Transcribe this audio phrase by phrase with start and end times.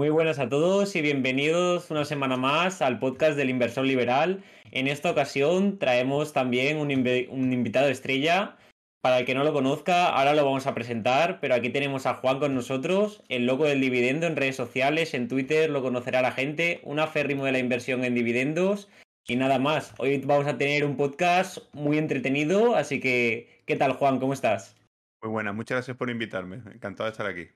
[0.00, 4.42] Muy buenas a todos y bienvenidos una semana más al podcast del Inversor Liberal.
[4.70, 8.56] En esta ocasión traemos también un, invitado estrella.
[9.02, 12.14] Para el que no lo conozca, ahora lo vamos a presentar, pero aquí tenemos a
[12.14, 16.32] Juan con nosotros, el loco del dividendo en redes sociales, en Twitter lo conocerá la
[16.32, 18.88] gente, un aférrimo de la inversión en dividendos
[19.26, 19.92] y nada más.
[19.98, 24.18] Hoy vamos a tener un podcast muy entretenido, así que, ¿qué tal Juan?
[24.18, 24.76] ¿Cómo estás?
[25.22, 27.50] Muy buenas, muchas gracias por invitarme, encantado de estar aquí.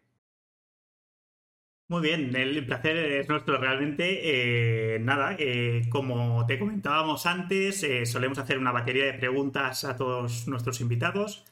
[1.86, 4.94] Muy bien, el placer es nuestro realmente.
[4.94, 9.96] Eh, nada, eh, como te comentábamos antes, eh, solemos hacer una batería de preguntas a
[9.96, 11.44] todos nuestros invitados.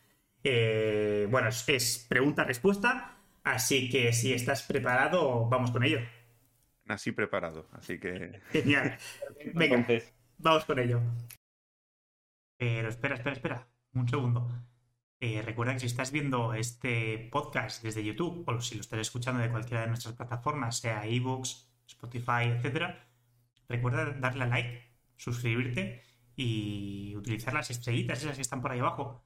[0.42, 6.00] bueno, es, pregunta-respuesta, así que si estás preparado, vamos con ello.
[6.84, 8.40] Nací preparado, así que...
[8.50, 8.98] Genial.
[9.54, 9.86] Venga,
[10.38, 11.00] vamos con ello.
[12.56, 13.68] Pero espera, espera, espera.
[13.94, 14.48] Un segundo.
[15.24, 19.40] Eh, recuerda que si estás viendo este podcast desde YouTube o si lo estás escuchando
[19.40, 22.96] de cualquiera de nuestras plataformas, sea ebooks, Spotify, etc.,
[23.68, 24.82] recuerda darle a like,
[25.14, 26.02] suscribirte
[26.34, 29.24] y utilizar las estrellitas esas que están por ahí abajo,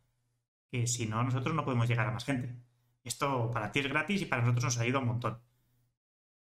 [0.71, 2.55] que si no, nosotros no podemos llegar a más gente.
[3.03, 5.41] Esto para ti es gratis y para nosotros nos ha ayuda un montón.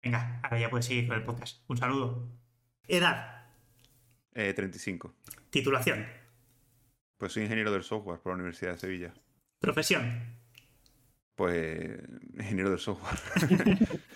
[0.01, 1.63] Venga, ahora ya puedes seguir con el podcast.
[1.69, 2.27] Un saludo.
[2.87, 3.45] Edad.
[4.33, 5.07] 35.
[5.07, 6.07] Eh, Titulación.
[7.17, 9.13] Pues soy ingeniero del software por la Universidad de Sevilla.
[9.59, 10.37] Profesión.
[11.35, 11.99] Pues
[12.35, 13.19] ingeniero del software.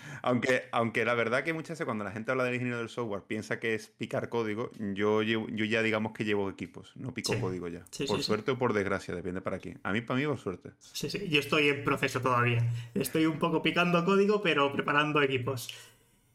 [0.22, 3.22] aunque, aunque la verdad que muchas veces cuando la gente habla del ingeniero del software
[3.22, 7.68] piensa que es picar código, yo, yo ya digamos que llevo equipos, no pico código
[7.68, 7.84] ya.
[8.08, 9.78] por suerte o por desgracia, depende para quién.
[9.84, 10.70] A mí, para mí, por suerte.
[10.80, 12.68] Sí, sí, yo estoy en proceso todavía.
[12.94, 15.68] Estoy un poco picando código, pero preparando equipos.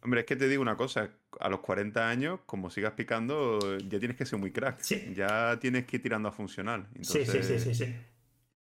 [0.03, 3.99] Hombre, es que te digo una cosa, a los 40 años, como sigas picando, ya
[3.99, 4.81] tienes que ser muy crack.
[5.13, 6.87] Ya tienes que ir tirando a funcional.
[7.01, 7.93] Sí, sí, sí, sí, sí.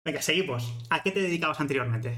[0.06, 0.72] Venga, seguimos.
[0.92, 2.16] ¿A qué te dedicabas anteriormente?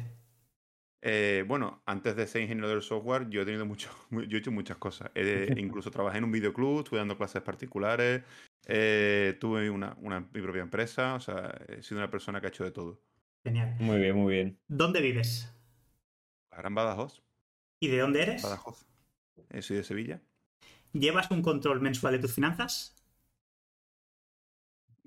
[1.01, 4.51] Eh, bueno, antes de ser ingeniero del software, yo he tenido mucho, yo he hecho
[4.51, 5.09] muchas cosas.
[5.57, 8.23] incluso trabajé en un videoclub, estuve dando clases particulares,
[8.66, 12.66] eh, tuve una, mi propia empresa, o sea, he sido una persona que ha hecho
[12.66, 13.01] de todo.
[13.45, 13.78] Genial.
[13.79, 14.59] Muy bien, muy bien.
[14.67, 15.50] ¿Dónde vives?
[16.51, 17.23] Ahora en Badajoz.
[17.79, 18.44] ¿Y de dónde eres?
[18.44, 18.85] Badajoz.
[19.51, 20.22] Eh, soy de Sevilla.
[20.91, 22.97] ¿Llevas un control mensual de tus finanzas?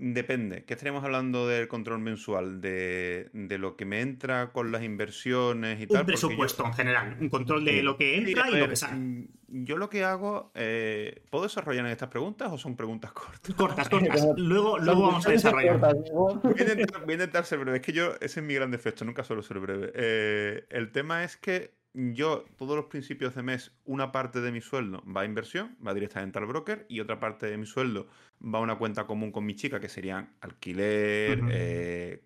[0.03, 0.65] Depende.
[0.65, 2.62] ¿Qué estaríamos hablando del control mensual?
[2.62, 3.28] ¿De,
[3.59, 6.00] lo que me entra con las inversiones y tal?
[6.00, 7.19] Un presupuesto en general.
[7.21, 8.97] Un control de lo que entra y lo que sale.
[8.97, 10.53] Mm, yo lo que hago.
[10.55, 13.55] Eh, ¿Puedo desarrollar en estas preguntas o son preguntas cortas?
[13.55, 14.27] Cortas, cortas.
[14.38, 15.78] luego, luego vamos a desarrollar.
[15.78, 17.77] Voy a, intentar, ser breve.
[17.77, 18.15] Es que yo.
[18.22, 19.05] Ese es mi gran defecto.
[19.05, 19.93] Nunca suelo ser breve.
[19.94, 24.61] Eh, el tema es que yo todos los principios de mes una parte de mi
[24.61, 28.06] sueldo va a inversión, va directamente al broker y otra parte de mi sueldo
[28.43, 32.23] va a una cuenta común con mi chica que serían alquiler, eh,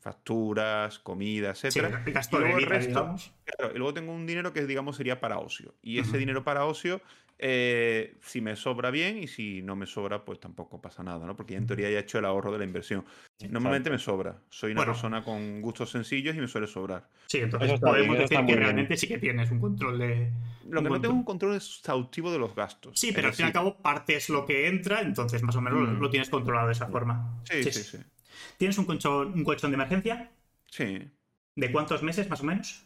[0.00, 2.04] facturas, comida, etcétera.
[2.06, 3.14] y, luego el resto,
[3.74, 5.74] y luego tengo un dinero que digamos sería para ocio.
[5.82, 7.00] Y ese dinero para ocio
[7.42, 11.34] eh, si me sobra bien y si no me sobra, pues tampoco pasa nada, ¿no?
[11.34, 13.04] Porque ya en teoría ya he hecho el ahorro de la inversión.
[13.48, 14.38] Normalmente me sobra.
[14.50, 17.08] Soy una persona con gustos sencillos y me suele sobrar.
[17.26, 20.30] Sí, entonces podemos decir que realmente sí que tienes un control de.
[20.68, 23.00] Lo que no tengo es un control exhaustivo de los gastos.
[23.00, 25.62] Sí, pero al fin y al cabo parte es lo que entra, entonces más o
[25.62, 27.40] menos lo tienes controlado de esa forma.
[27.44, 27.98] Sí, sí, sí.
[28.58, 30.30] ¿Tienes un colchón, un colchón de emergencia?
[30.66, 31.08] Sí.
[31.56, 32.84] ¿De cuántos meses más o menos?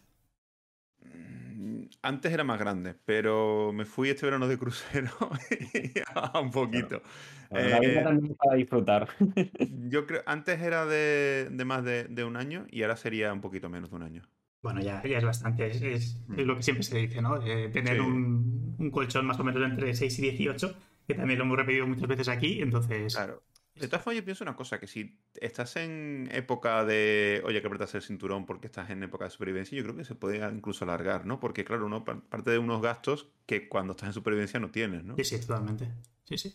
[2.04, 5.10] Antes era más grande, pero me fui este verano de crucero
[6.40, 7.02] un poquito.
[7.50, 9.08] la vida eh, también para disfrutar.
[9.88, 13.90] yo creo, antes era de, más de, un año y ahora sería un poquito menos
[13.90, 14.22] de un año.
[14.62, 16.40] Bueno, ya, ya es bastante, es, mm.
[16.40, 17.38] lo que siempre se dice, ¿no?
[17.40, 20.74] tener un, un, colchón más o menos entre 6 y 18,
[21.06, 23.14] que también lo hemos repetido muchas veces aquí, entonces...
[23.14, 23.42] Claro.
[23.74, 27.66] De todas formas, yo pienso una cosa, que si estás en época de, oye, que
[27.66, 30.84] apretas el cinturón porque estás en época de supervivencia, yo creo que se puede incluso
[30.84, 31.40] alargar, ¿no?
[31.40, 35.16] Porque, claro, uno parte de unos gastos que cuando estás en supervivencia no tienes, ¿no?
[35.16, 35.88] Sí, sí, totalmente.
[36.24, 36.54] Sí, sí.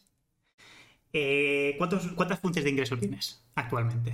[1.12, 4.13] Eh, ¿Cuántas fuentes de ingreso tienes actualmente?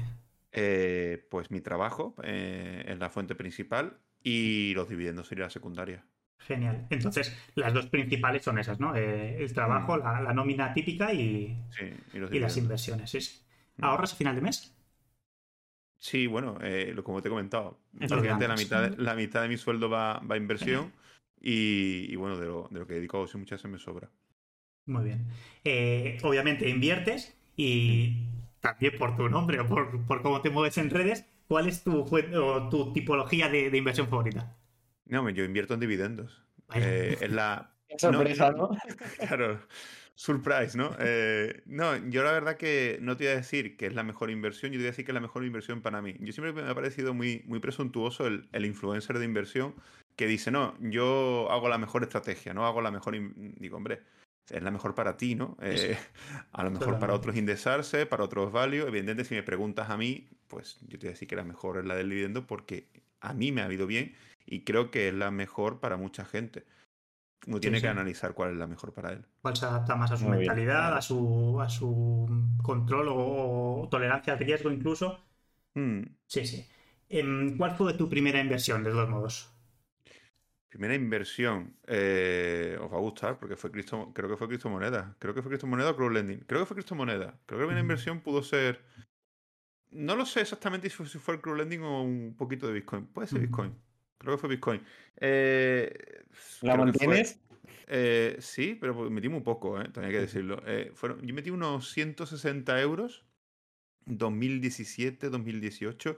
[0.52, 6.06] Eh, pues mi trabajo eh, es la fuente principal y los dividendos sería la secundaria.
[6.40, 6.86] Genial.
[6.90, 8.96] Entonces, las dos principales son esas, ¿no?
[8.96, 10.24] Eh, el trabajo, mm.
[10.24, 11.58] la, nómina típica y,
[12.14, 13.46] las inversiones.
[13.78, 13.84] Mm.
[13.84, 14.72] ¿Ahorras a final de mes?
[15.98, 19.90] Sí, bueno, eh, como te he comentado, la mitad, de, la mitad de mi sueldo
[19.90, 20.92] va, a inversión
[21.42, 24.12] y, bueno, de lo, de lo que dedico a muchas veces me sobra.
[24.86, 25.26] Muy bien.
[25.64, 28.28] Eh, obviamente inviertes y
[28.60, 32.06] también por tu nombre o por, cómo te mueves en redes, ¿cuál es tu,
[32.70, 34.56] tu tipología de inversión favorita?
[35.06, 36.44] No, yo invierto en dividendos.
[36.74, 38.70] Eh, la, sorpresa, ¿no?
[39.28, 39.60] claro,
[40.16, 40.96] surprise, ¿no?
[41.00, 44.32] Eh, no, yo la verdad que no te voy a decir que es la mejor
[44.32, 46.16] inversión, yo te voy a decir que es la mejor inversión para mí.
[46.20, 49.76] Yo siempre me ha parecido muy, muy presuntuoso el, el influencer de inversión
[50.16, 53.16] que dice, no, yo hago la mejor estrategia, no hago la mejor...
[53.60, 54.02] Digo, hombre,
[54.50, 55.58] es la mejor para ti, ¿no?
[55.62, 55.98] Eh,
[56.52, 58.88] a lo mejor para otros indexarse, para otros value.
[58.88, 61.78] Evidentemente, si me preguntas a mí, pues yo te voy a decir que la mejor
[61.78, 62.88] es la del dividendo porque
[63.30, 66.66] a mí me ha ido bien y creo que es la mejor para mucha gente.
[67.48, 69.24] Uno tiene que analizar cuál es la mejor para él.
[69.42, 72.28] Cuál se adapta más a su mentalidad, a, su, a su
[72.64, 75.24] control o, tolerancia al riesgo incluso.
[75.76, 76.02] Mm.
[76.26, 76.68] Sí, sí.
[77.08, 79.52] Em, ¿Cuál fue tu primera inversión, de todos modos?
[80.70, 81.78] Primera inversión.
[81.86, 85.16] Eh, os va a gustar porque fue Cristo, creo que fue Cristo Moneda.
[85.20, 86.46] Creo que fue Cristo Moneda o Crowdlending.
[86.48, 87.40] Creo que fue Cristo Moneda.
[87.46, 88.84] Creo que la primera inversión pudo ser.
[89.92, 93.06] No lo sé exactamente si fue, el Crowdlending o un poquito de Bitcoin.
[93.08, 93.74] Puede ser Bitcoin.
[94.18, 94.82] Creo que fue Bitcoin.
[95.18, 96.24] Eh,
[96.62, 97.40] ¿La mantienes?
[97.88, 100.62] Eh, sí, pero pues metí muy poco, eh, hay que decirlo.
[100.94, 103.26] fueron, yo metí unos 160 euros
[104.06, 106.18] 2017, 2018,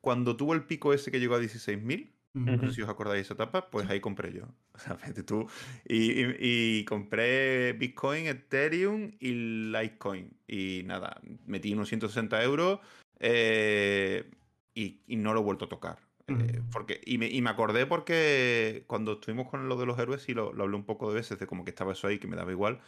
[0.00, 2.10] cuando tuvo el pico ese que llegó a 16.000.
[2.34, 4.48] No sé si os acordáis de esa etapa, pues ahí compré yo.
[4.74, 5.46] O sea, vete tú.
[5.86, 10.34] Y, compré Bitcoin, Ethereum y Litecoin.
[10.48, 12.80] Y nada, metí unos 160 euros
[13.22, 15.98] y, y, no lo he vuelto a tocar.
[16.28, 20.28] Eh, porque, y me, y, me, acordé porque cuando estuvimos con lo de los héroes,
[20.28, 22.28] y lo, lo, hablé un poco de veces, de como que estaba eso ahí, que
[22.28, 22.80] me daba igual,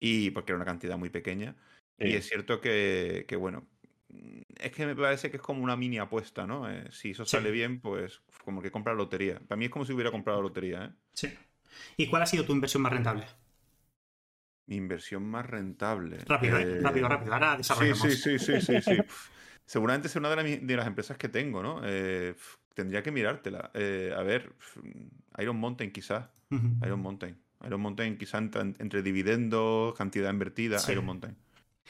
[0.00, 1.56] y porque era una cantidad muy pequeña.
[1.98, 3.64] Y es cierto que, que, bueno,
[4.58, 6.68] es que me parece que es como una mini apuesta, ¿no?
[6.68, 9.38] Eh, si eso sale bien, pues como que comprar lotería.
[9.46, 10.90] Para mí es como si hubiera comprado lotería, ¿eh?
[11.12, 11.32] Sí.
[11.96, 13.24] ¿Y cuál ha sido tu inversión más rentable?
[14.66, 16.18] Mi inversión más rentable.
[16.26, 16.80] Rápido, ¿eh?
[16.80, 17.32] rápido, rápido.
[17.34, 18.00] Ahora desarrollamos.
[18.00, 18.96] Sí, sí, sí, sí, sí.
[19.72, 21.80] Seguramente es una de, de, las empresas que tengo, ¿no?
[21.82, 22.34] Eh,
[22.74, 23.70] tendría que mirártela.
[23.72, 24.52] Eh, a ver,
[25.38, 26.26] Iron Mountain quizás.
[26.84, 27.38] Iron Mountain.
[27.64, 31.34] Iron Mountain quizás entre, dividendos, cantidad invertida, Iron Mountain.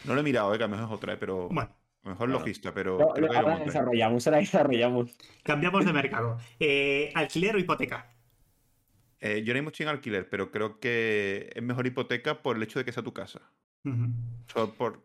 [0.04, 1.48] No lo he mirado, eh, que a lo mejor es otra, pero...
[1.48, 1.74] Bueno.
[2.04, 2.98] A lo mejor logista, pero...
[3.16, 5.16] creo que ahora desarrollamos, ahora desarrollamos.
[5.42, 6.38] Cambiamos de mercado.
[6.60, 8.14] Eh, ¿Alquiler o hipoteca?
[9.20, 12.84] yo no estoy en alquiler, pero creo que es mejor hipoteca por el hecho de
[12.84, 13.40] que sea tu casa.
[14.46, 15.02] Solo por,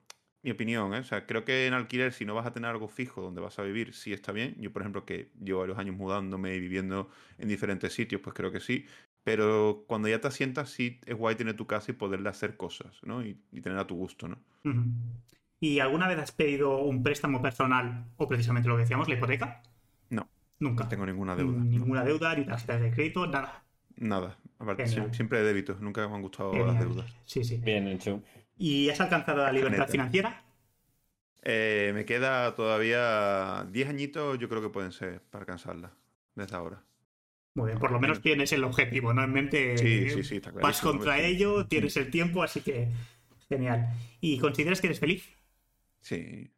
[0.48, 1.00] mi opinión, ¿eh?
[1.00, 3.60] O sea, creo que en alquiler, si no vas a tener algo fijo donde vas
[3.60, 4.56] a vivir, sí está bien.
[4.60, 8.50] Yo, por ejemplo, que llevo varios años mudándome y viviendo en diferentes sitios, pues creo
[8.50, 8.86] que sí.
[9.26, 12.98] Pero cuando ya te asientas, sí es guay tener tu casa y poderle hacer cosas,
[13.04, 13.26] ¿no?
[13.26, 14.38] Y, tener a tu gusto, ¿no?
[15.60, 19.62] ¿Y alguna vez has pedido un préstamo personal o precisamente lo que decíamos, la hipoteca?
[20.10, 20.30] No.
[20.60, 20.86] Nunca.
[20.86, 21.62] No tengo ninguna deuda.
[21.62, 23.66] Ninguna deuda, ni tarjetas de crédito, nada.
[23.98, 24.38] Nada.
[24.60, 25.76] Aparte, siempre, de débito.
[25.82, 27.14] Nunca me han gustado las deudas.
[27.26, 27.58] Sí, sí.
[27.58, 28.24] Bien hecho.
[28.58, 30.44] ¿Y has alcanzado la libertad financiera?
[31.44, 35.94] Eh, me queda todavía 10 añitos, yo creo que pueden ser para alcanzarla
[36.36, 36.84] desde ahora.
[37.54, 39.24] Muy bien, por lo menos tienes el objetivo, ¿no?
[39.24, 42.90] En mente sí, sí, sí, está vas contra ello, tienes el tiempo, así que
[43.50, 43.88] genial.
[44.20, 45.28] ¿Y consideras que eres feliz?
[46.02, 46.52] Sí.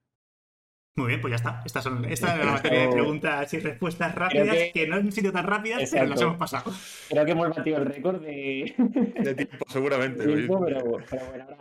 [1.00, 1.62] Muy bien, pues ya está.
[1.66, 4.86] Estas son, esta es la materia de preguntas y respuestas rápidas, que...
[4.86, 6.74] no han sido tan rápidas, pero las hemos pasado.
[7.07, 8.75] Creo que hemos batido el récord de...
[9.24, 10.25] de tiempo, seguramente.
[10.25, 10.78] pero, bueno,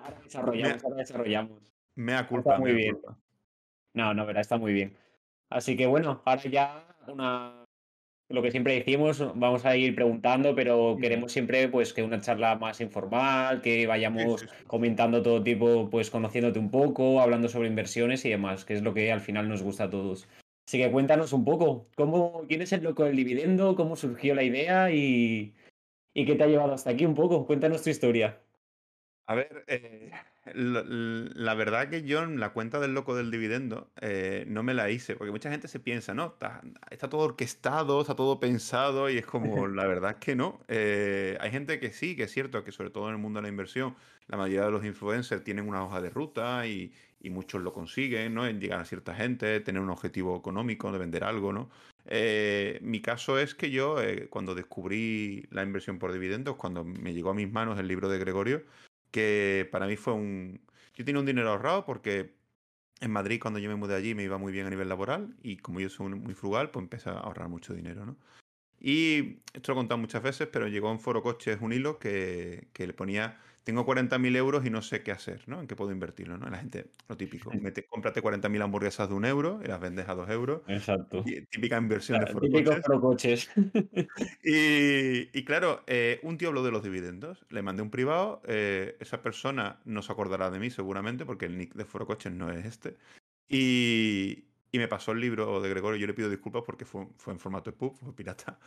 [0.02, 1.72] ahora, desarrollamos, ahora desarrollamos.
[1.94, 2.50] Mea culpa.
[2.50, 2.98] Está muy bien.
[3.94, 4.96] No, no, verdad, está muy bien.
[5.50, 7.64] Así que bueno, ahora ya una
[8.28, 12.56] lo que siempre decimos, vamos a ir preguntando, pero queremos siempre pues que una charla
[12.56, 18.30] más informal, que vayamos comentando todo tipo, pues conociéndote un poco, hablando sobre inversiones y
[18.30, 20.28] demás, que es lo que al final nos gusta a todos.
[20.66, 23.74] Así que cuéntanos un poco, ¿cómo, ¿quién es el loco del dividendo?
[23.74, 24.90] ¿Cómo surgió la idea?
[24.92, 25.54] Y,
[26.12, 27.46] y qué te ha llevado hasta aquí un poco?
[27.46, 28.38] Cuéntanos tu historia.
[29.26, 30.10] A ver, eh,
[30.54, 34.90] la, verdad que yo en la cuenta del loco del dividendo eh, no me la
[34.90, 36.34] hice, porque mucha gente se piensa, ¿no?
[36.90, 40.60] Está, todo orquestado, está todo pensado y es como, la verdad es que no.
[40.68, 43.42] Eh, hay gente que sí, que es cierto que sobre todo en el mundo de
[43.42, 46.92] la inversión, la mayoría de los influencers tienen una hoja de ruta y,
[47.30, 48.46] muchos lo consiguen, ¿no?
[48.46, 51.68] En llegar a cierta gente, tener un objetivo económico de vender algo, ¿no?
[52.06, 53.96] Eh, mi caso es que yo,
[54.30, 58.18] cuando descubrí la inversión por dividendos, cuando me llegó a mis manos el libro de
[58.18, 58.62] Gregorio,
[59.10, 60.60] que para mí fue un...
[60.94, 62.34] Yo tenía un dinero ahorrado porque
[63.00, 65.56] en Madrid cuando yo me mudé allí me iba muy bien a nivel laboral y
[65.58, 68.16] como yo soy muy frugal, pues empecé a ahorrar mucho dinero, ¿no?
[68.80, 72.68] Y esto lo he contado muchas veces, pero llegó en Foro Coches un hilo que,
[72.72, 75.60] que le ponía tengo 40.000 euros y no sé qué hacer, ¿no?
[75.60, 76.48] En qué puedo invertirlo, ¿no?
[76.48, 80.14] La gente, lo típico, mete, cómprate 40.000 hamburguesas de un euro y las vendes a
[80.14, 80.62] dos euros.
[80.68, 81.22] Exacto.
[81.50, 82.32] típica inversión de
[82.82, 83.50] forocoches.
[84.42, 88.96] y, y, claro, eh, un tío habló de los dividendos, le mandé un privado, eh,
[89.00, 92.64] esa persona no se acordará de mí seguramente porque el nick de forocoches no es
[92.64, 92.96] este.
[93.50, 97.34] Y, y me pasó el libro de Gregorio, yo le pido disculpas porque fue, fue
[97.34, 98.58] en formato de pub, fue pirata.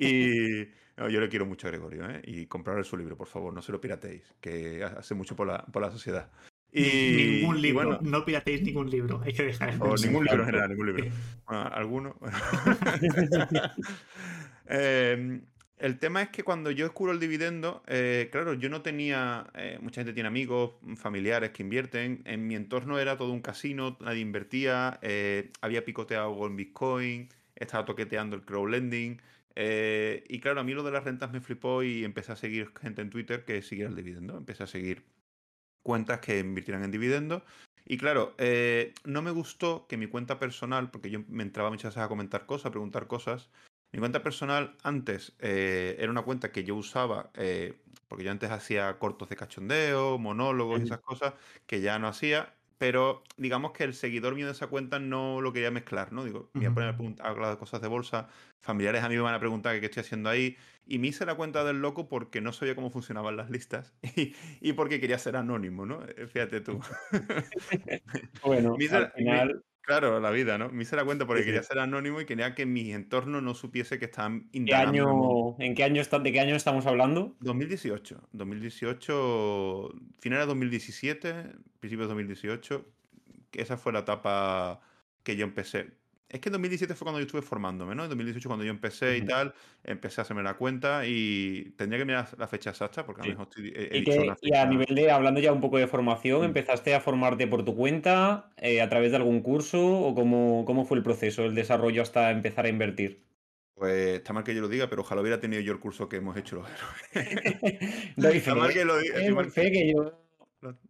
[0.00, 2.20] Y yo le quiero mucho a Gregorio, ¿eh?
[2.24, 5.64] Y comprarle su libro, por favor, no se lo pirateéis, que hace mucho por la,
[5.64, 6.30] por la sociedad.
[6.72, 10.70] Y, ningún libro, no pirateéis ningún libro, hay que dejar O ningún libro en general,
[10.70, 11.04] ningún libro.
[11.46, 12.16] alguno.
[14.72, 15.42] Em,
[15.78, 19.78] el tema es que cuando yo escuro el dividendo, eh, claro, yo no tenía, eh,
[19.80, 24.20] mucha gente tiene amigos, familiares que invierten, en mi entorno era todo un casino, nadie
[24.20, 29.20] invertía, eh, había picoteado en Bitcoin, estaba toqueteando el crowdlending,
[29.56, 33.02] y claro, a mí lo de las rentas me flipó y empecé a seguir gente
[33.02, 35.04] en Twitter que siguiera el dividendo, empecé a seguir
[35.82, 37.42] cuentas que invirtieran en dividendos.
[37.84, 41.94] Y claro, eh, no me gustó que mi cuenta personal, porque yo me entraba muchas
[41.94, 43.50] veces a comentar cosas, a preguntar cosas,
[43.92, 48.50] mi cuenta personal antes eh, era una cuenta que yo usaba, eh, porque yo antes
[48.50, 51.34] hacía cortos de cachondeo, monólogos y esas cosas,
[51.66, 55.52] que ya no hacía, pero digamos que el seguidor mío de esa cuenta no lo
[55.52, 56.24] quería mezclar, ¿no?
[56.24, 59.34] Digo, voy a ponerme a hablar de cosas de bolsa, familiares a mí me van
[59.34, 60.56] a preguntar qué estoy haciendo ahí,
[60.86, 63.92] y me hice la cuenta del loco porque no sabía cómo funcionaban las listas
[64.62, 66.02] y, porque quería ser anónimo, ¿no?
[66.06, 66.80] Eh, fíjate tú.
[68.46, 69.62] bueno, al final...
[69.90, 70.68] Claro, la vida, ¿no?
[70.68, 73.98] Me hice la cuenta porque quería ser anónimo y quería que mi entorno no supiese
[73.98, 75.56] que estaban indagando.
[75.58, 77.34] ¿En qué año, ¿De qué año estamos hablando?
[77.40, 78.28] 2018.
[78.30, 81.32] 2018, finales de 2017,
[81.80, 82.86] principios de 2018.
[83.50, 84.80] Esa fue la etapa
[85.24, 85.99] que yo empecé.
[86.30, 88.04] Es que en 2017 fue cuando yo estuve formándome, ¿no?
[88.04, 92.04] En 2018 cuando yo empecé y tal, empecé a hacerme la cuenta y tendría que
[92.04, 93.72] mirar la fecha exacta porque a lo mejor estoy,
[94.42, 96.44] y, a nivel de, hablando ya un poco de formación, mm.
[96.44, 100.84] ¿empezaste a formarte por tu cuenta, eh, a través de algún curso o cómo, cómo
[100.84, 103.24] fue el proceso, el desarrollo hasta empezar a invertir?
[103.74, 106.16] Pues está mal que yo lo diga, pero ojalá hubiera tenido yo el curso que
[106.16, 106.68] hemos hecho los
[107.14, 108.16] héroes.
[108.36, 109.16] está mal que lo diga.
[109.52, 110.29] que yo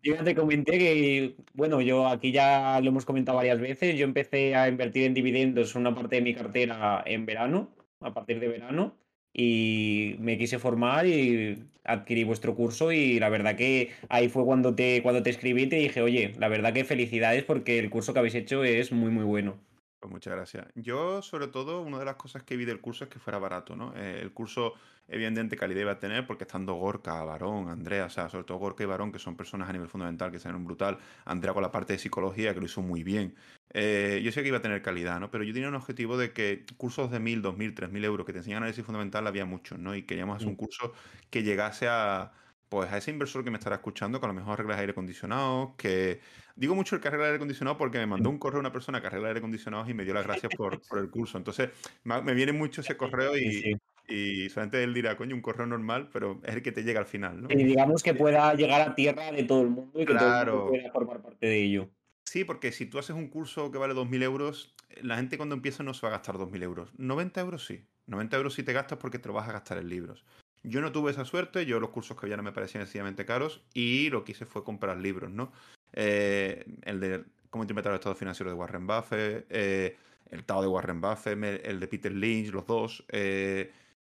[0.03, 4.05] yo ya te comenté que, bueno, yo aquí ya lo hemos comentado varias veces, yo
[4.05, 8.49] empecé a invertir en dividendos una parte de mi cartera en verano, a partir de
[8.49, 8.97] verano,
[9.33, 14.75] y me quise formar y adquirí vuestro curso y la verdad que ahí fue cuando
[14.75, 18.13] te, cuando te escribí y te dije, oye, la verdad que felicidades porque el curso
[18.13, 19.61] que habéis hecho es muy, muy bueno.
[20.01, 20.69] Pues muchas gracias.
[20.77, 23.77] Yo, sobre todo, una de las cosas que vi del curso es que fuera barato,
[23.77, 23.95] ¿no?
[23.95, 24.73] Eh, el curso,
[25.07, 28.83] evidentemente, calidad iba a tener porque estando Gorka, Varón, Andrea, o sea, sobre todo Gorka
[28.83, 30.99] y Varón, que son personas a nivel fundamental que un brutal.
[31.27, 33.37] Andrea con la parte de psicología, que lo hizo muy bien.
[33.75, 35.31] Eh, yo sé que iba a tener calidad, ¿no?
[35.31, 38.39] Pero yo tenía un objetivo de que cursos de 1.000, 2.000, 3.000 euros que te
[38.39, 39.95] enseñan análisis fundamental había muchos, ¿no?
[39.95, 40.95] Y queríamos hacer un curso
[41.29, 42.33] que llegase a
[42.71, 45.75] pues a ese inversor que me estará escuchando, que a lo mejor arregla aire acondicionado,
[45.77, 46.21] que
[46.57, 49.09] digo mucho el que arregla aire acondicionado porque me mandó un correo una persona que
[49.09, 51.37] arregla aire acondicionado y me dio las gracias por, el curso.
[51.37, 51.71] Entonces,
[52.05, 53.77] me viene mucho ese correo y,
[54.11, 57.07] y solamente él dirá, coño, un correo normal, pero es el que te llega al
[57.07, 57.49] final, ¿no?
[57.51, 60.47] Y digamos que pueda llegar a tierra de todo el mundo y que todo el
[60.47, 61.89] mundo pueda formar parte de ello.
[62.25, 65.83] Sí, porque si tú haces un curso que vale 2.000 euros, la gente cuando empieza
[65.83, 66.91] no se va a gastar 2.000 euros.
[66.97, 67.85] 90 euros sí.
[68.07, 70.25] 90 euros sí te gastas porque te lo vas a gastar en libros.
[70.63, 73.63] Yo no tuve esa suerte, yo los cursos que había no me parecían sencillamente caros
[73.73, 75.53] y lo que hice fue comprar libros, ¿no?
[75.93, 79.97] Eh, el de cómo interpretar el estado financiero de Warren Buffett, eh,
[80.31, 83.05] el estado de Warren Buffett, el de Peter Lynch, los dos.
[83.09, 83.73] Eh,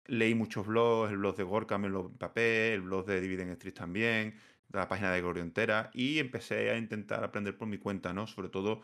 [0.07, 3.75] leí muchos blogs, el blog de Gorka me lo empapé, el blog de Dividend Street
[3.75, 4.35] también,
[4.73, 8.27] la página de Gloria entera, y empecé a intentar aprender por mi cuenta, ¿no?
[8.27, 8.83] Sobre todo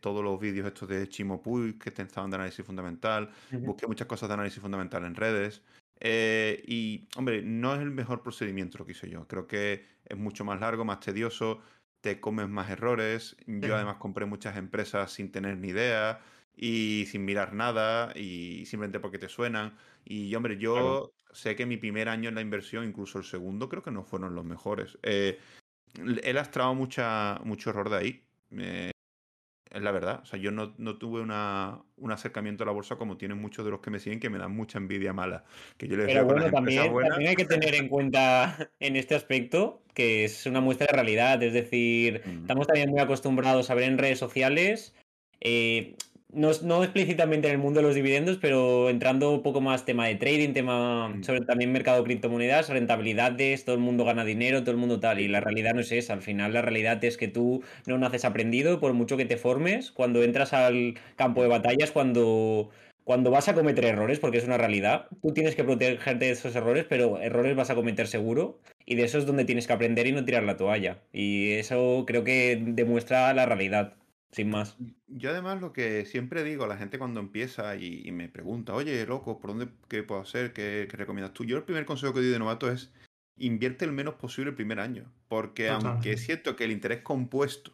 [0.00, 4.28] todos los vídeos estos de Chimo Puy que estaban de análisis fundamental, busqué muchas cosas
[4.28, 5.62] de análisis fundamental en redes,
[6.04, 9.28] eh, y, hombre, no es el mejor procedimiento lo que hice yo.
[9.28, 11.60] Creo que es mucho más largo, más tedioso,
[12.00, 13.36] te comes más errores.
[13.46, 16.20] Yo además compré muchas empresas sin tener ni idea
[16.56, 19.76] y sin mirar nada y simplemente porque te suenan.
[20.04, 23.84] Y, hombre, yo sé que mi primer año en la inversión, incluso el segundo, creo
[23.84, 24.98] que no fueron los mejores.
[25.04, 25.38] Eh,
[25.94, 28.24] he lastrado mucha, mucho error de ahí.
[28.50, 28.91] Eh,
[29.72, 30.20] es la verdad.
[30.22, 33.70] O sea, yo no, tuve una, un acercamiento a la bolsa como tienen muchos de
[33.70, 35.44] los que me siguen, que me dan mucha envidia mala.
[35.76, 40.24] Que yo Pero bueno, también, también, hay que tener en cuenta en este aspecto que
[40.24, 41.42] es una muestra de realidad.
[41.42, 44.94] Es decir, estamos también muy acostumbrados a ver en redes sociales.
[45.40, 45.96] Eh,
[46.32, 50.14] no, explícitamente en el mundo de los dividendos, pero entrando un poco más tema de
[50.14, 51.24] trading, tema mm.
[51.24, 55.20] sobre también mercado de criptomonedas, rentabilidades, todo el mundo gana dinero, todo el mundo tal.
[55.20, 56.14] Y la realidad no es esa.
[56.14, 59.90] Al final la realidad es que tú no naces aprendido, por mucho que te formes,
[59.92, 62.70] cuando entras al campo de batallas, cuando,
[63.04, 66.56] cuando vas a cometer errores, porque es una realidad, tú tienes que protegerte de esos
[66.56, 68.58] errores, pero errores vas a cometer seguro.
[68.86, 70.98] Y de eso es donde tienes que aprender y no tirar la toalla.
[71.12, 73.94] Y eso creo que demuestra la realidad
[74.32, 74.76] sin más.
[75.06, 79.04] Yo además lo que siempre digo a la gente cuando empieza y, me pregunta, oye,
[79.06, 80.52] loco, ¿por dónde qué puedo hacer?
[80.52, 81.44] ¿Qué, recomiendas tú?
[81.44, 82.90] Yo el primer consejo que doy de novato es
[83.36, 85.12] invierte el menos posible el primer año.
[85.28, 87.72] Porque aunque es cierto que el interés compuesto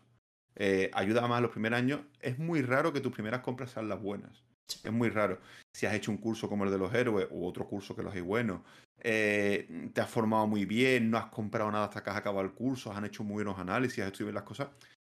[0.56, 4.02] eh, ayuda más los primeros años, es muy raro que tus primeras compras sean las
[4.02, 4.42] buenas.
[4.84, 5.40] Es muy raro.
[5.72, 8.14] Si has hecho un curso como el de los héroes u otro curso que los
[8.14, 8.62] hay buenos,
[9.00, 12.52] eh, te has formado muy bien, no has comprado nada hasta que has acabado el
[12.52, 14.68] curso, han hecho muy buenos análisis, has estudiado las cosas,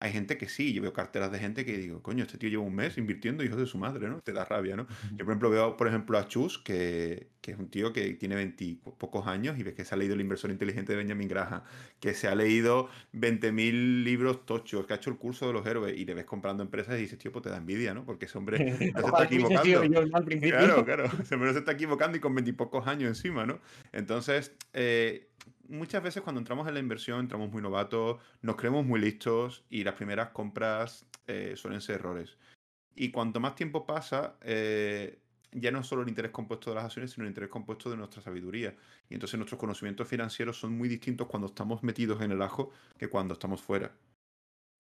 [0.02, 2.64] hay gente que sí, yo veo carteras de gente que digo, coño, este tío lleva
[2.64, 4.22] un mes invirtiendo hijos de su madre, ¿no?
[4.22, 4.88] Te da rabia, ¿no?
[5.12, 8.36] Yo, por ejemplo, veo, por ejemplo, a Chus, que, que es un tío que tiene
[8.36, 11.64] 20 pocos años y ves que se ha leído El inversor inteligente de Benjamin Graham,
[12.00, 15.98] que se ha leído 20.000 libros tochos, que ha hecho el curso de los héroes
[15.98, 18.06] y le ves comprando empresas y dices, tío, pues te da envidia, ¿no?
[18.06, 19.82] Porque ese hombre no se está equivocando.
[20.40, 23.60] claro, claro, ese hombre se está equivocando y con 20 pocos años encima, ¿no?
[23.92, 25.29] Entonces, eh,
[25.68, 29.84] muchas veces cuando entramos en la inversión entramos muy novatos, nos creemos muy listos y
[29.84, 32.38] las primeras compras eh, suelen ser errores.
[32.96, 35.20] Y cuanto más tiempo pasa, eh,
[35.52, 37.98] ya no es solo el interés compuesto de las acciones, sino el interés compuesto de
[37.98, 38.76] nuestra sabiduría.
[39.10, 43.08] Y entonces nuestros conocimientos financieros son muy distintos cuando estamos metidos en el ajo que
[43.08, 43.92] cuando estamos fuera.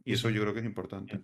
[0.03, 1.23] Y eso yo creo que es importante.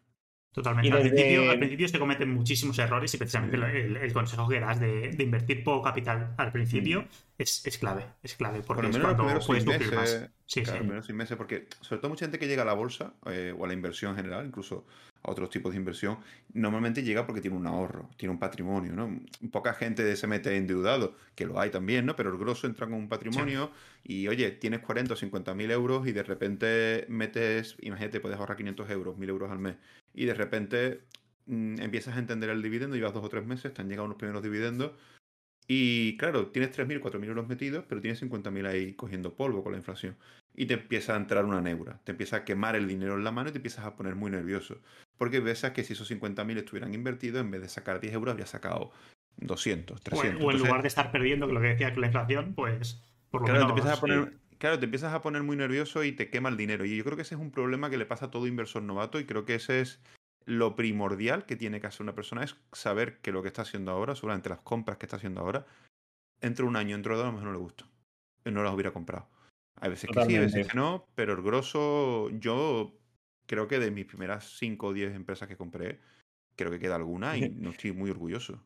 [0.56, 0.90] Totalmente.
[0.90, 5.82] Al, principio, se cometen muchísimos errores y precisamente el, consejo que das de, invertir poco
[5.82, 7.08] capital al principio mm.
[7.38, 8.06] es, clave.
[8.24, 10.30] Es clave porque es cuando puedes meses, más.
[10.46, 13.16] Sí, claro, menos seis meses, porque sobre todo mucha gente que llega a la bolsa
[13.26, 14.86] eh, o a la inversión en general, incluso
[15.25, 16.17] a otros tipos de inversión,
[16.53, 19.20] normalmente llega porque tiene un ahorro, tiene un patrimonio, ¿no?
[19.51, 22.15] Poca gente se mete endeudado, que lo hay también, ¿no?
[22.15, 23.72] Pero el grosso entra con un patrimonio
[24.03, 28.58] y, oye, tienes 40 o 50 mil euros y de repente metes, imagínate, puedes ahorrar
[28.58, 29.75] 500 euros, 1000 euros al mes
[30.13, 31.01] y de repente
[31.48, 34.17] mm, empiezas a entender el dividendo, llevas dos o tres meses, te han llegado unos
[34.17, 34.91] primeros dividendos
[35.67, 39.79] y claro, tienes 3.000, 4.000 euros metidos, pero tienes 50.000 ahí cogiendo polvo con la
[39.79, 40.15] inflación.
[40.53, 43.32] Y te empieza a entrar una neura, te empieza a quemar el dinero en la
[43.32, 44.79] mano y te empiezas a poner muy nervioso.
[45.17, 48.45] Porque ves que si esos 50.000 estuvieran invertidos, en vez de sacar 10 euros, habría
[48.45, 48.91] sacado
[49.38, 50.43] 200, 300.
[50.43, 53.45] O, en lugar de estar perdiendo, lo que decía con la inflación, pues por lo
[53.48, 53.75] claro, menos...
[53.75, 56.57] Te empiezas a poner, Claro, te empiezas a poner muy nervioso y te quema el
[56.57, 56.86] dinero.
[56.86, 59.19] Y yo creo que ese es un problema que le pasa a todo inversor novato
[59.19, 60.01] y creo que ese es
[60.45, 63.91] lo primordial que tiene que hacer una persona es saber que lo que está haciendo
[63.91, 65.65] ahora, seguramente las compras que está haciendo ahora,
[66.41, 67.86] entre un año, entre dos, a lo mejor no le gusta.
[68.45, 69.27] No las hubiera comprado.
[69.81, 72.93] Hay veces que sí, hay veces que no, pero el grosso, yo
[73.46, 76.00] creo que de mis primeras 5 o 10 empresas que compré,
[76.56, 78.63] creo que queda alguna y no estoy muy orgulloso.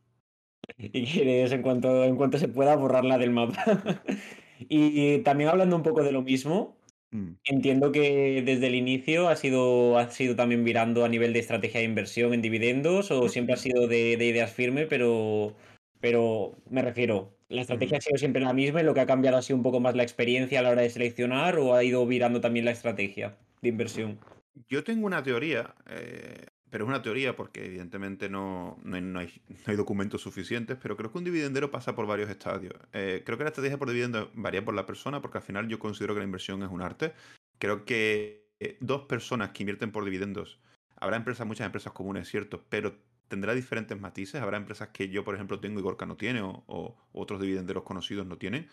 [0.77, 3.63] Y quieres, en cuanto, en cuanto se pueda, borrarla del mapa.
[4.59, 6.79] y también hablando un poco de lo mismo,
[7.11, 7.33] Mm.
[7.45, 11.79] Entiendo que desde el inicio ha sido, ha sido también virando a nivel de estrategia
[11.79, 15.55] de inversión en dividendos o siempre ha sido de, ideas firmes, pero,
[15.99, 19.37] pero me refiero, ¿la estrategia ha sido siempre la misma y lo que ha cambiado
[19.37, 22.05] ha sido un poco más la experiencia a la hora de seleccionar o ha ido
[22.05, 24.19] virando también la estrategia de inversión?
[24.67, 30.21] Yo tengo una teoría, eh, pero es una teoría porque evidentemente no, no, hay, documentos
[30.21, 32.73] suficientes, pero creo que un dividendero pasa por varios estadios.
[32.93, 35.79] Eh, creo que la estrategia por dividendo varía por la persona porque al final yo
[35.79, 37.13] considero que la inversión es un arte.
[37.57, 40.59] Creo que eh, dos personas que invierten por dividendos,
[40.95, 44.41] habrá empresas, muchas empresas comunes, cierto, pero tendrá diferentes matices.
[44.41, 47.83] Habrá empresas que yo, por ejemplo, tengo y Gorka no tiene o, o otros dividenderos
[47.83, 48.67] conocidos no tienen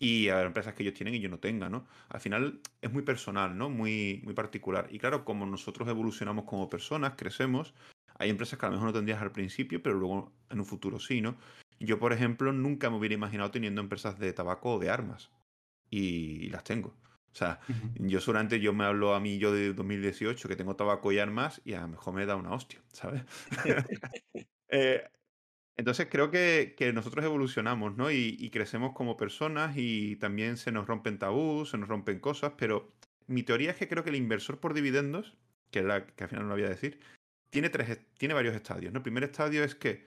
[0.00, 1.86] y a empresas que ellos tienen y yo no tenga, ¿no?
[2.08, 3.68] Al final es muy personal, ¿no?
[3.68, 4.88] Muy, muy particular.
[4.90, 7.74] Y claro, como nosotros evolucionamos como personas, crecemos,
[8.18, 10.98] hay empresas que a lo mejor no tendrías al principio, pero luego en un futuro
[10.98, 11.36] sí, ¿no?
[11.78, 15.30] Yo, por ejemplo, nunca me hubiera imaginado teniendo empresas de tabaco o de armas.
[15.90, 16.94] Y, las tengo.
[17.32, 17.60] O sea,
[17.94, 21.60] yo solamente yo me hablo a mí yo de 2018 que tengo tabaco y armas
[21.64, 23.22] y a lo mejor me da una hostia, ¿sabes?
[24.68, 25.04] eh,
[25.76, 28.10] entonces creo que, nosotros evolucionamos, ¿no?
[28.10, 32.92] Y, crecemos como personas y también se nos rompen tabús, se nos rompen cosas, pero
[33.26, 35.36] mi teoría es que creo que el inversor por dividendos,
[35.70, 37.00] que es la que al final no lo voy a decir,
[37.50, 38.98] tiene, tres, tiene varios estadios, ¿no?
[38.98, 40.04] El primer estadio es que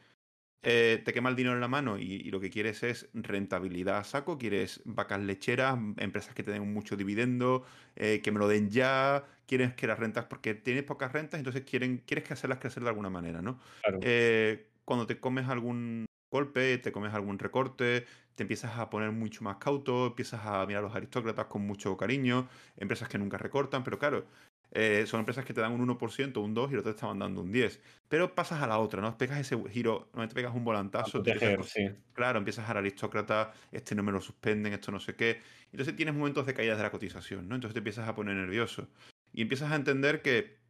[0.66, 4.04] eh, te quema el dinero en la mano y, lo que quieres es rentabilidad a
[4.06, 7.66] saco, quieres vacas lecheras, empresas que te den mucho dividendo,
[7.98, 11.64] eh, que me lo den ya, quieres que las rentas, porque tienes pocas rentas, entonces
[11.64, 13.60] quieren, quieres que hacerlas crecer de alguna manera, ¿no?
[13.82, 14.00] Claro.
[14.02, 19.44] Eh, cuando te comes algún golpe, te comes algún recorte, te empiezas a poner mucho
[19.44, 23.84] más cauto, empiezas a mirar a los aristócratas con mucho cariño, empresas que nunca recortan,
[23.84, 24.26] pero claro,
[24.72, 27.42] eh, son empresas que te dan un 1%, un 2% y otros te estaban dando
[27.42, 27.80] un 10%.
[28.08, 29.18] Pero pasas a la otra, ¿no?
[29.18, 31.30] Pegas ese giro, no te pegas un volantazo.
[32.14, 35.42] Claro, empiezas a la aristócrata, este no me lo suspenden, esto no sé qué.
[35.72, 37.56] Entonces tienes momentos de caída de la cotización, ¿no?
[37.56, 38.90] Entonces te empiezas a poner nervioso.
[39.32, 40.63] Y empiezas a entender que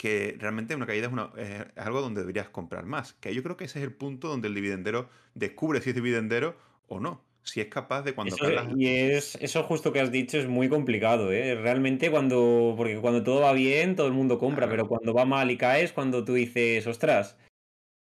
[0.00, 3.12] que realmente una caída es, algo donde deberías comprar más.
[3.12, 6.56] Que yo creo que ese es el punto donde el dividendero descubre si es dividendero
[6.88, 7.22] o no.
[7.42, 8.46] Si es capaz de cuando eso,
[8.78, 11.54] Y es eso justo que has dicho es muy complicado, ¿eh?
[11.54, 12.72] Realmente cuando.
[12.78, 15.92] Porque cuando todo va bien, todo el mundo compra, pero cuando va mal y caes,
[15.92, 17.36] cuando tú dices, ostras,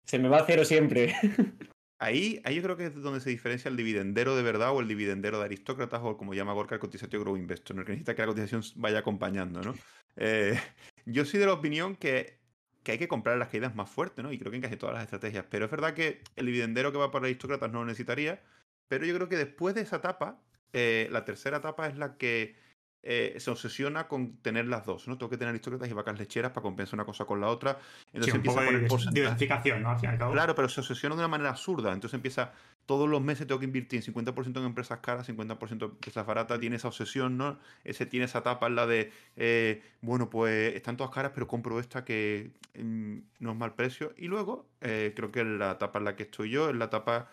[0.05, 1.15] se me va a cero siempre.
[2.01, 4.87] Ahí, ahí yo creo que es donde se diferencia el dividendero de verdad o el
[4.87, 7.83] dividendero de aristócratas o como llama Gorka el cotizatio grow investor, ¿no?
[7.83, 9.73] que necesita que la cotización vaya acompañando, ¿no?
[10.21, 10.57] Eh,
[11.05, 12.39] yo soy de la opinión que
[12.83, 14.31] que hay que comprar las caídas más fuertes, ¿no?
[14.31, 15.45] Y creo que en casi todas las estrategias.
[15.49, 18.41] Pero es verdad que el dividendero que va para aristócratas no lo necesitaría.
[18.87, 20.39] Pero yo creo que después de esa etapa,
[20.73, 22.55] eh, la tercera etapa es la que
[23.03, 25.17] eh, se obsesiona con tener las dos, ¿no?
[25.17, 27.79] Tengo que tener aristócratas y vacas lecheras para compensar una cosa con la otra.
[28.07, 29.91] Entonces empieza a poner diversificación, ¿no?
[29.91, 30.33] Al fin y al cabo.
[30.33, 31.93] Claro, pero se obsesiona de una manera absurda.
[31.93, 32.53] Entonces empieza,
[32.89, 36.59] todos los meses tengo que invertir 50% en empresas caras, 50% en empresas baratas.
[36.59, 37.59] Tiene esa obsesión, ¿no?
[37.83, 41.79] Ese, tiene esa etapa en la de, eh, bueno, pues están todas caras, pero compro
[41.79, 44.13] esta que mm, no es mal precio.
[44.17, 47.29] Y luego, creo que la etapa en la que estoy yo es la etapa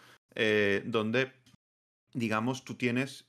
[0.84, 1.32] donde
[2.12, 3.26] digamos, tú tienes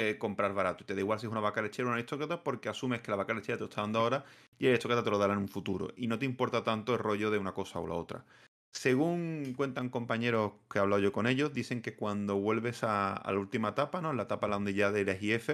[0.00, 0.84] eh, comprar barato.
[0.84, 3.16] Te da igual si es una vaca lechera o una aristócrata porque asumes que la
[3.16, 4.24] vaca lechera te lo está dando ahora
[4.58, 5.92] y el aristócrata te lo dará en un futuro.
[5.96, 8.24] Y no te importa tanto el rollo de una cosa o la otra.
[8.72, 13.38] Según cuentan compañeros que he hablado yo con ellos, dicen que cuando vuelves a, la
[13.38, 14.12] última etapa, ¿no?
[14.12, 15.50] La etapa la donde ya eres IF,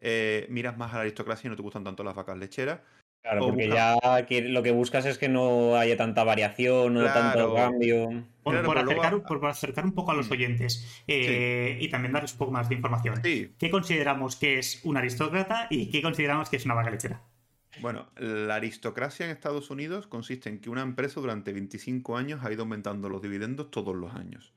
[0.00, 2.80] eh, miras más a la aristocracia y no te gustan tanto las vacas lecheras.
[3.22, 3.96] Claro, porque ya
[4.44, 8.24] lo que buscas es que no haya tanta variación, no tanto cambio.
[8.44, 8.56] Por,
[9.48, 10.32] acercar, un poco a los mm.
[10.32, 13.20] oyentes eh, y también darles un poco más de información.
[13.22, 17.20] ¿Qué consideramos que es un aristócrata y qué consideramos que es una vaca lechera?
[17.80, 22.52] Bueno, la aristocracia en Estados Unidos consiste en que una empresa durante 25 años ha
[22.52, 24.52] ido aumentando los dividendos todos los años.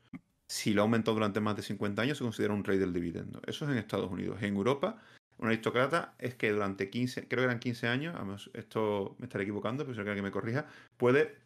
[0.48, 3.42] Si lo ha aumentado durante más de 50 años, se considera un rey del dividendo.
[3.46, 4.42] Eso es en Estados Unidos.
[4.42, 5.00] En Europa
[5.40, 9.86] un aristócrata es que durante 15, creo que eran 15 años, esto me estaré equivocando,
[9.86, 10.66] pero si no que me corrija,
[10.98, 11.38] puede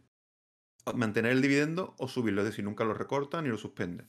[0.96, 4.06] mantener el dividendo o subirlo, es decir, nunca lo recorta ni lo suspende.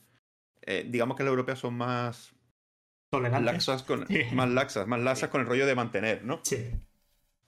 [0.63, 2.33] Eh, digamos que las europeas son más
[3.13, 6.39] laxas con, más laxas, más laxas con el rollo de mantener, ¿no?
[6.43, 6.71] Sí.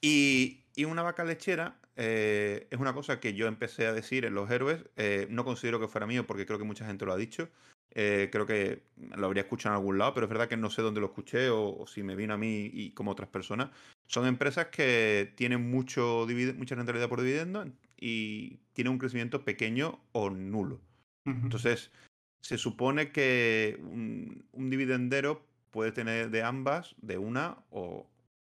[0.01, 4.51] Y, una vaca lechera eh, es una cosa que yo empecé a decir en Los
[4.51, 4.85] Héroes.
[4.95, 7.49] Eh, no considero que fuera mío porque creo que mucha gente lo ha dicho.
[7.91, 8.83] Eh, creo que
[9.15, 11.49] lo habría escuchado en algún lado, pero es verdad que no sé dónde lo escuché
[11.49, 13.71] o, si me vino a mí y como otras personas.
[14.05, 17.65] Son empresas que tienen mucho mucha rentabilidad por dividendo
[17.99, 20.79] y tienen un crecimiento pequeño o nulo.
[21.25, 21.91] Entonces,
[22.39, 28.07] se supone que un, dividendero puede tener de ambas, de una o,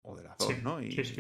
[0.04, 0.82] de las dos, ¿no?
[0.82, 1.16] Y, sí,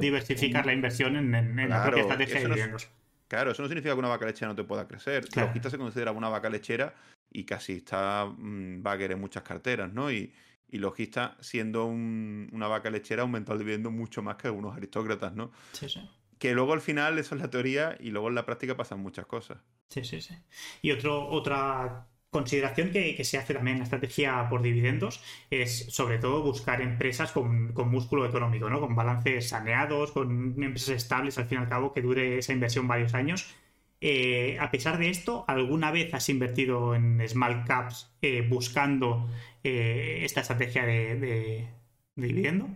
[0.00, 2.88] diversificar la inversión en, la propia estrategia de dividendos.
[3.26, 5.26] Claro, eso no significa que una vaca lechera no te pueda crecer.
[5.28, 5.48] Claro.
[5.48, 6.94] Logista se considera una vaca lechera
[7.30, 10.10] y casi está mmm, en muchas carteras, ¿no?
[10.10, 10.32] Y,
[10.70, 15.52] y Logista, siendo una vaca lechera, aumentó el dividendo mucho más que algunos aristócratas, ¿no?
[15.72, 16.00] Sí, sí.
[16.38, 19.26] Que luego al final eso es la teoría y luego en la práctica pasan muchas
[19.26, 19.58] cosas.
[19.88, 20.34] Sí, sí, sí.
[20.82, 26.18] Y otro, otra consideración que, se hace también en la estrategia por dividendos es sobre
[26.18, 28.80] todo buscar empresas con, músculo económico, ¿no?
[28.80, 32.88] con balances saneados, con empresas estables al fin y al cabo que dure esa inversión
[32.88, 33.54] varios años.
[34.00, 39.28] Eh, a pesar de esto, ¿alguna vez has invertido en small caps eh, buscando
[39.64, 41.68] eh, esta estrategia de, de
[42.14, 42.68] dividendo?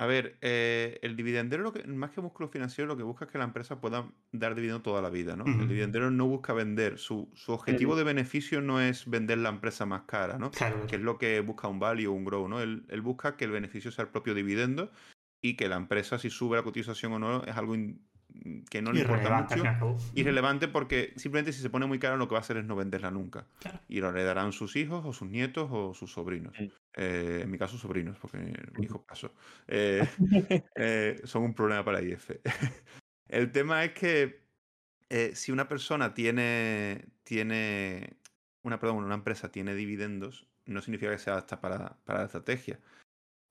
[0.00, 3.32] A ver, eh, el dividendero, lo que, más que músculo financiero, lo que busca es
[3.32, 5.44] que la empresa pueda dar dividendo toda la vida, ¿no?
[5.44, 6.98] El dividendero no busca vender.
[6.98, 10.52] Su, objetivo de beneficio no es vender la empresa más cara, ¿no?
[10.52, 10.86] Claro.
[10.86, 12.60] Que es lo que busca un value o un grow, ¿no?
[12.60, 14.92] Él, él, busca que el beneficio sea el propio dividendo
[15.42, 17.74] y que la empresa, si sube la cotización o no, es algo
[18.70, 19.96] que no le importa mucho.
[20.14, 22.76] Irrelevante porque simplemente si se pone muy caro lo que va a hacer es no
[22.76, 23.46] venderla nunca.
[23.88, 26.54] Y lo heredarán sus hijos o sus nietos o sus sobrinos.
[26.94, 29.32] Eh, en mi caso, sobrinos, porque mi hijo caso.
[29.66, 30.06] Eh,
[30.76, 32.30] eh, son un problema para IF.
[33.28, 34.42] El tema es que
[35.34, 38.16] si una persona tiene, tiene
[38.62, 42.78] una, perdón, una empresa tiene dividendos, no significa que sea hasta para, para la estrategia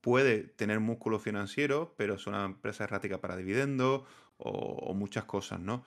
[0.08, 4.04] puede tener músculo financiero, pero es una empresa errática para dividendos
[4.38, 5.84] o, muchas cosas, ¿no?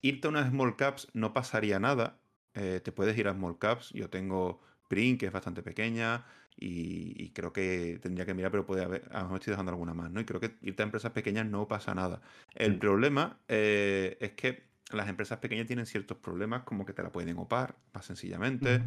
[0.00, 2.18] Irte a unas small caps no pasaría nada.
[2.54, 3.90] Eh, te puedes ir a small caps.
[3.90, 6.24] Yo tengo Print, que es bastante pequeña,
[6.56, 9.94] y, creo que tendría que mirar, pero puede haber, a lo mejor estoy dejando alguna
[9.94, 10.20] más, ¿no?
[10.20, 12.20] Y creo que irte a empresas pequeñas no pasa nada.
[12.54, 12.78] El mm.
[12.78, 17.38] problema eh, es que las empresas pequeñas tienen ciertos problemas, como que te la pueden
[17.38, 18.82] opar, más sencillamente.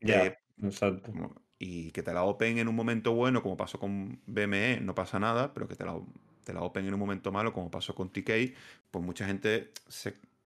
[0.00, 1.12] Ya, exacto.
[1.58, 5.18] y que te la open en un momento bueno, como pasó con BME, no pasa
[5.18, 5.98] nada, pero que te la
[6.44, 8.54] te la Open en un momento malo, como pasó con TK,
[8.90, 10.14] pues mucha gente se,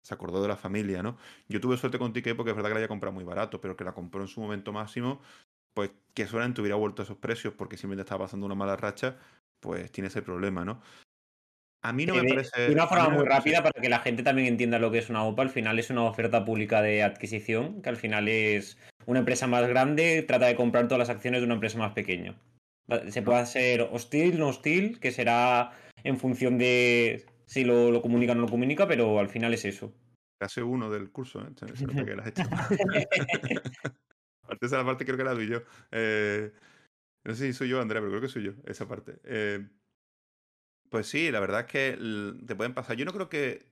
[0.10, 1.18] acordó de la familia, ¿no?
[1.48, 3.76] Yo tuve suerte con TK porque es verdad que la había comprado muy barato, pero
[3.76, 5.22] que la compró en su momento máximo,
[5.74, 9.18] pues que solamente hubiera vuelto a esos precios porque simplemente estaba pasando una mala racha,
[9.60, 10.82] pues tiene ese problema, ¿no?
[11.82, 12.68] A mí no me parece.
[12.68, 15.24] De una forma muy rápida para que la gente también entienda lo que es una
[15.24, 15.44] OPA.
[15.44, 19.68] Al final es una oferta pública de adquisición, que al final es una empresa más
[19.68, 22.36] grande, trata de comprar todas las acciones de una empresa más pequeña.
[23.10, 25.72] Se puede hacer hostil, no hostil, que será
[26.04, 29.66] en función de si lo, lo comunica o no lo comunica, pero al final es
[29.66, 29.94] eso.
[30.40, 31.50] Casi uno del curso, ¿eh?
[31.56, 32.44] Se nota que lo has hecho.
[34.62, 35.62] esa la parte creo que la doy yo.
[35.92, 36.52] Eh,
[37.26, 39.20] no sé si soy yo, Andrea, pero creo que soy yo, esa parte.
[39.24, 39.68] Eh,
[40.90, 42.00] Pues sí, la verdad es que
[42.48, 42.96] te pueden pasar.
[42.98, 43.68] Yo no creo que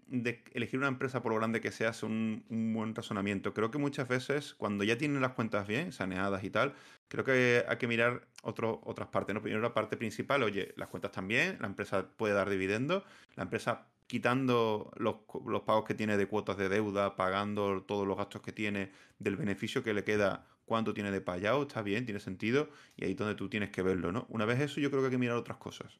[0.54, 3.56] elegir una empresa por lo grande que sea sea un, buen razonamiento.
[3.56, 6.76] Creo que muchas veces, cuando ya tienen las cuentas bien, saneadas y tal,
[7.08, 9.34] creo que hay que mirar otras partes.
[9.34, 9.42] ¿no?
[9.42, 13.04] Primero la parte principal, oye, las cuentas están bien, la empresa puede dar dividendos,
[13.36, 18.16] la empresa quitando los, los pagos que tiene de cuotas de deuda, pagando todos los
[18.16, 22.20] gastos que tiene, del beneficio que le queda, cuánto tiene de payado, está bien, tiene
[22.20, 24.28] sentido, y ahí es donde tú tienes que verlo, ¿no?
[24.30, 26.00] Una vez eso, yo creo que hay que mirar otras cosas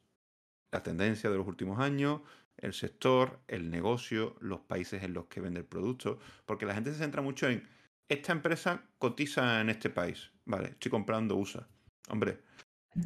[0.70, 2.20] la tendencia de los últimos años,
[2.56, 6.92] el sector, el negocio, los países en los que vende el producto, porque la gente
[6.92, 7.66] se centra mucho en
[8.08, 11.66] esta empresa cotiza en este país, vale, estoy comprando USA.
[12.08, 12.38] Hombre,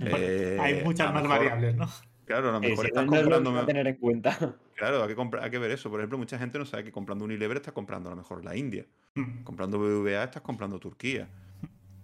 [0.01, 1.89] eh, hay muchas más variables, ¿no?
[2.25, 3.67] Claro, a lo mejor estás comprando.
[3.67, 4.39] tener en cuenta.
[4.75, 5.91] Claro, hay que, hay que ver eso.
[5.91, 8.57] Por ejemplo, mucha gente no sabe que comprando Unilever estás comprando a lo mejor la
[8.57, 8.85] India.
[9.15, 9.45] Hmm.
[9.45, 11.29] Comprando BVA estás comprando Turquía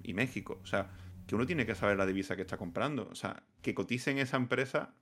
[0.01, 0.61] y México.
[0.63, 0.89] O sea,
[1.27, 3.09] que uno tiene que saber la divisa que está comprando.
[3.11, 4.95] O sea, que cotice en esa empresa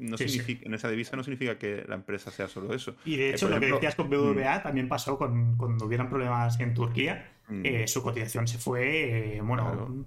[0.00, 2.96] no significa, en esa divisa no significa que la empresa sea solo eso.
[3.04, 4.62] Y de eh, hecho, lo que decías con BBVA mm.
[4.62, 7.32] también pasó con, cuando hubieran problemas en Turquía.
[7.48, 7.62] Mm.
[7.64, 10.06] Eh, su cotización se fue, eh, bueno,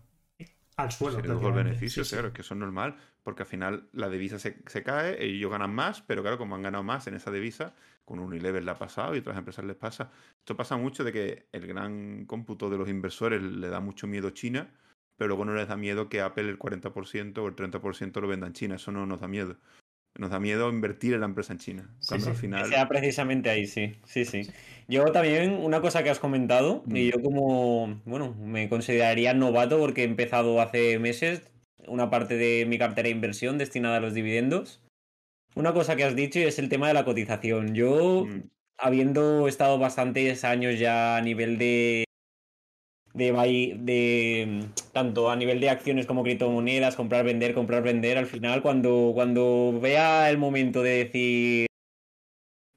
[0.76, 1.22] al suelo.
[1.22, 4.84] Se el beneficio, claro, es que eso es normal, porque al final la divisa se,
[4.84, 7.76] cae, ellos ganan más, pero claro, como han ganado más en esa divisa,
[8.06, 10.12] con Unilever le ha pasado y otras empresas les pasa.
[10.40, 14.30] Esto pasa mucho de que el gran cómputo de los inversores le da mucho miedo
[14.30, 14.72] a China,
[15.16, 18.48] pero luego no les da miedo que Apple el 40% o el 30% lo venda
[18.48, 18.76] en China.
[18.76, 19.58] Eso no nos da miedo.
[20.16, 21.90] Nos da miedo invertir en la empresa en China.
[22.08, 22.66] Cuando al final.
[22.68, 23.96] sea precisamente ahí, sí.
[24.06, 24.48] Sí, sí.
[24.88, 27.12] Yo también, una cosa que has comentado, y mm.
[27.12, 31.42] yo como, bueno, me consideraría novato porque he empezado hace meses
[31.88, 34.82] una parte de mi cartera de inversión destinada a los dividendos.
[35.56, 37.76] Una cosa que has dicho es el tema de la cotización.
[37.76, 38.50] Yo, mm.
[38.78, 42.06] habiendo estado bastantes años ya a nivel de
[43.14, 48.28] de, de mm, tanto a nivel de acciones como criptomonedas, comprar, vender, comprar, vender, al
[48.28, 51.68] final cuando, cuando vea el momento de decir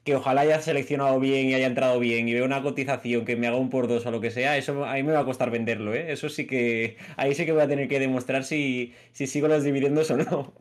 [0.05, 3.49] que ojalá haya seleccionado bien y haya entrado bien y vea una cotización que me
[3.49, 5.51] haga un por dos o lo que sea, eso a mí me va a costar
[5.51, 6.13] venderlo, ¿eh?
[6.13, 9.65] Eso sí que, ahí sí que voy a tener que demostrar si, si sigo los
[9.65, 10.55] dividendos o no.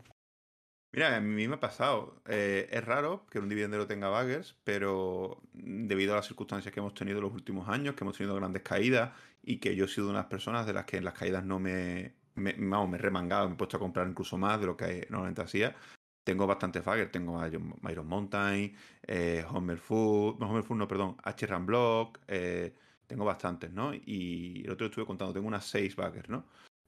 [0.96, 2.22] Mira, a mí me ha pasado.
[2.26, 6.94] Eh, es raro que un dividendero tenga baggers, pero debido a las circunstancias que hemos
[6.94, 9.12] tenido en los últimos años, que hemos tenido grandes caídas
[9.44, 11.44] y que yo he sido una de las personas de las que en las caídas
[11.44, 14.78] no me, vamos, me he remangado, me he puesto a comprar incluso más de lo
[14.78, 15.76] que normalmente hacía.
[16.24, 18.74] Tengo bastantes baggers, tengo Iron Mountain,
[19.06, 21.46] eh, Homer Food, no Homer Food, no, perdón, H.
[21.60, 22.74] Block, eh,
[23.06, 23.94] tengo bastantes, ¿no?
[23.94, 26.46] Y el otro estuve contando, tengo unas 6 baggers, ¿no?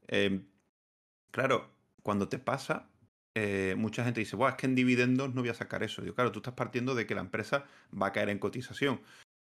[0.07, 0.45] Em,
[1.31, 1.69] claro,
[2.01, 2.87] cuando te pasa,
[3.39, 6.01] eh, mucha gente dice, es que en dividendos no voy a sacar eso.
[6.01, 8.99] Digo, claro, tú estás partiendo de que la empresa va a caer en cotización.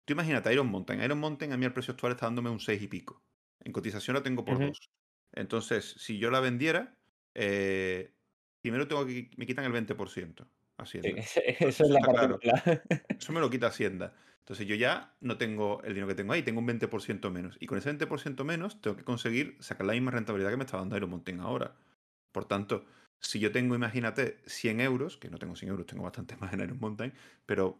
[0.05, 1.03] Tú imagínate Iron Mountain.
[1.03, 3.21] Iron Mountain a mí el precio actual está dándome un 6 y pico.
[3.59, 4.91] En cotización lo tengo por 2.
[5.33, 6.95] Entonces, si yo la vendiera,
[7.35, 8.13] eh,
[8.61, 10.47] primero tengo que me quitan el 20%.
[10.77, 11.09] Hacienda.
[11.59, 12.81] eso es la parte
[13.19, 14.13] Eso me lo quita Hacienda.
[14.39, 17.57] Entonces yo ya no tengo el dinero que tengo ahí, tengo un 20% menos.
[17.59, 20.77] Y con ese 20% menos tengo que conseguir sacar la misma rentabilidad que me está
[20.77, 21.75] dando Iron Mountain ahora.
[22.31, 22.85] Por tanto,
[23.21, 26.61] si yo tengo, imagínate, 100 euros, que no tengo 100 euros, tengo bastante más en
[26.61, 27.13] Iron Mountain,
[27.45, 27.79] pero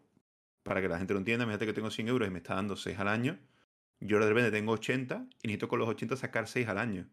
[0.62, 2.76] para que la gente lo entienda, imagínate que tengo 100 euros y me está dando
[2.76, 3.38] 6 al año,
[4.00, 7.08] yo de repente tengo 80 y necesito con los 80 sacar 6 al año.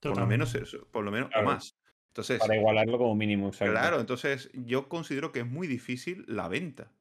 [0.00, 1.76] Por lo menos eso, por lo menos o más.
[2.08, 3.50] Entonces, para igualarlo como mínimo.
[3.50, 6.92] Claro, entonces yo considero que es muy difícil la venta.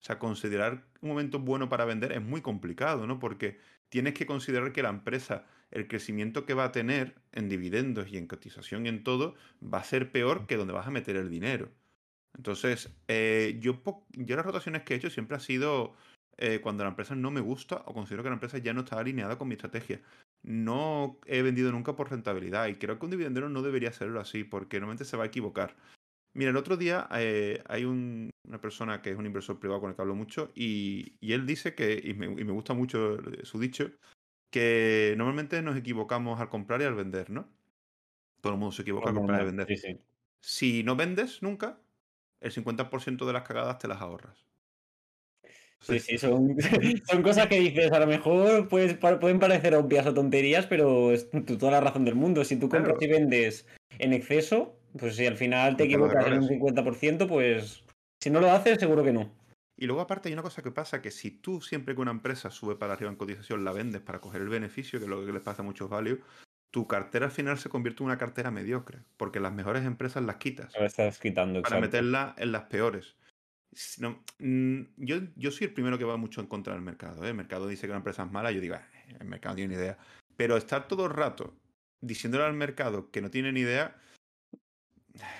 [0.00, 3.18] O sea, considerar un momento bueno para vender es muy complicado, ¿no?
[3.18, 8.08] Porque tienes que considerar que la empresa el crecimiento que va a tener en dividendos
[8.08, 11.16] y en cotización y en todo va a ser peor que donde vas a meter
[11.16, 11.70] el dinero.
[12.36, 15.94] Entonces, eh, yo, yo las rotaciones que he hecho siempre ha sido
[16.38, 18.98] eh, cuando la empresa no me gusta o considero que la empresa ya no está
[18.98, 20.00] alineada con mi estrategia.
[20.42, 24.44] No he vendido nunca por rentabilidad y creo que un dividendero no debería serlo así
[24.44, 25.76] porque normalmente se va a equivocar.
[26.34, 29.96] Mira, el otro día eh, hay una persona que es un inversor privado con el
[29.96, 33.90] que hablo mucho y, él dice que, y me, y me, gusta mucho su dicho,
[34.52, 37.48] que normalmente nos equivocamos al comprar y al vender, ¿no?
[38.42, 39.98] Todo el mundo se equivoca al comprar y al vender.
[40.40, 41.80] Si no vendes nunca,
[42.40, 44.46] el 50% de las cagadas te las ahorras.
[45.80, 46.56] Sí, sí, son,
[47.08, 51.28] son, cosas que dices, a lo mejor pues, pueden parecer obvias o tonterías, pero es
[51.58, 52.44] toda la razón del mundo.
[52.44, 53.66] Si tú compras y vendes
[53.98, 57.84] en exceso, pues si al final te equivocas en un 50%, pues
[58.20, 59.41] si no lo haces, seguro que no.
[59.82, 62.52] Y luego aparte hay una cosa que pasa, que si tú siempre que una empresa
[62.52, 65.32] sube para arriba en cotización la vendes para coger el beneficio, que es lo que
[65.32, 66.20] les pasa a muchos value,
[66.70, 70.36] tu cartera al final se convierte en una cartera mediocre, porque las mejores empresas las
[70.36, 70.72] quitas.
[70.76, 73.16] estás quitando, Para meterlas en las peores.
[74.38, 77.24] Mm, yo, yo soy el primero que va mucho en contra del mercado.
[77.24, 77.30] ¿eh?
[77.30, 78.86] El mercado dice que una empresa es mala, yo digo, ah,
[79.18, 79.98] el mercado no tiene ni idea.
[80.36, 81.56] Pero estar todo el rato
[82.00, 83.96] diciéndole al mercado que no tiene ni idea,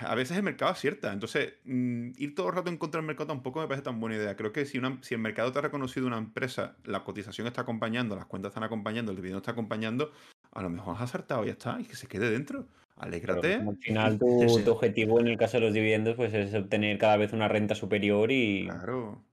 [0.00, 1.12] a veces el mercado acierta.
[1.12, 4.16] Entonces, mm, ir todo el rato en contra del mercado tampoco me parece tan buena
[4.16, 4.36] idea.
[4.36, 7.62] Creo que si, una, si el mercado te ha reconocido una empresa, la cotización está
[7.62, 10.12] acompañando, las cuentas están acompañando, el dividendo está acompañando,
[10.52, 12.66] a lo mejor has acertado y ya está, y que se quede dentro.
[12.96, 13.54] Alégrate.
[13.54, 17.32] al final tu, objetivo en el caso de los dividendos pues es obtener cada vez
[17.32, 18.66] una renta superior y...
[18.66, 19.24] Claro.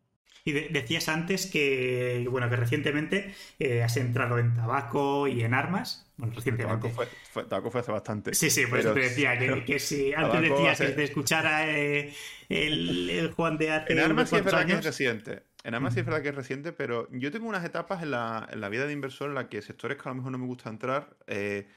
[0.50, 6.10] Y decías antes que, bueno, que recientemente eh, has entrado en tabaco y en armas.
[6.18, 6.90] Bueno, recientemente.
[6.90, 8.34] Tabaco fue, tabaco fue hace bastante.
[8.34, 12.14] Sí, sí, pues te decía que, si antes decías que te escuchara eh,
[12.50, 15.44] el, Juan de hace En armas sí es verdad que es reciente.
[15.64, 18.48] En armas sí es verdad que es reciente, pero yo tengo unas etapas en la,
[18.52, 20.46] en la vida de inversor en las que sectores que a lo mejor no me
[20.46, 21.68] gusta entrar, eh,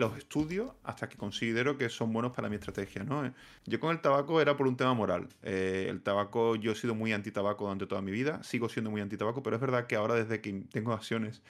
[0.00, 3.04] los estudios hasta que considero que son buenos para mi estrategia.
[3.04, 3.24] ¿no?
[3.24, 3.32] Eh,
[3.66, 5.28] yo con el tabaco era por un tema moral.
[5.42, 9.00] Eh, el tabaco, yo he sido muy anti-tabaco durante toda mi vida, sigo siendo muy
[9.00, 11.42] anti-tabaco, pero es verdad que ahora desde que tengo acciones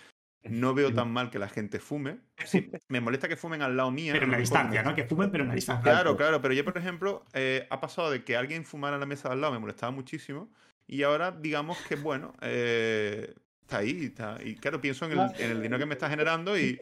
[0.43, 2.19] no veo tan mal que la gente fume.
[2.45, 4.13] Sí, me molesta que fumen al lado mío.
[4.15, 4.95] Pero en la distancia, ¿no?
[4.95, 5.83] Que fumen, pero en la distancia.
[5.83, 6.41] Claro, claro.
[6.41, 9.35] Pero yo, por ejemplo, eh, ha pasado de que alguien fumara en la mesa de
[9.35, 10.51] al lado, me molestaba muchísimo.
[10.87, 14.07] Y ahora, digamos que, bueno, está ahí.
[14.07, 16.81] Está, y claro, pienso en el, en el dinero que me está generando y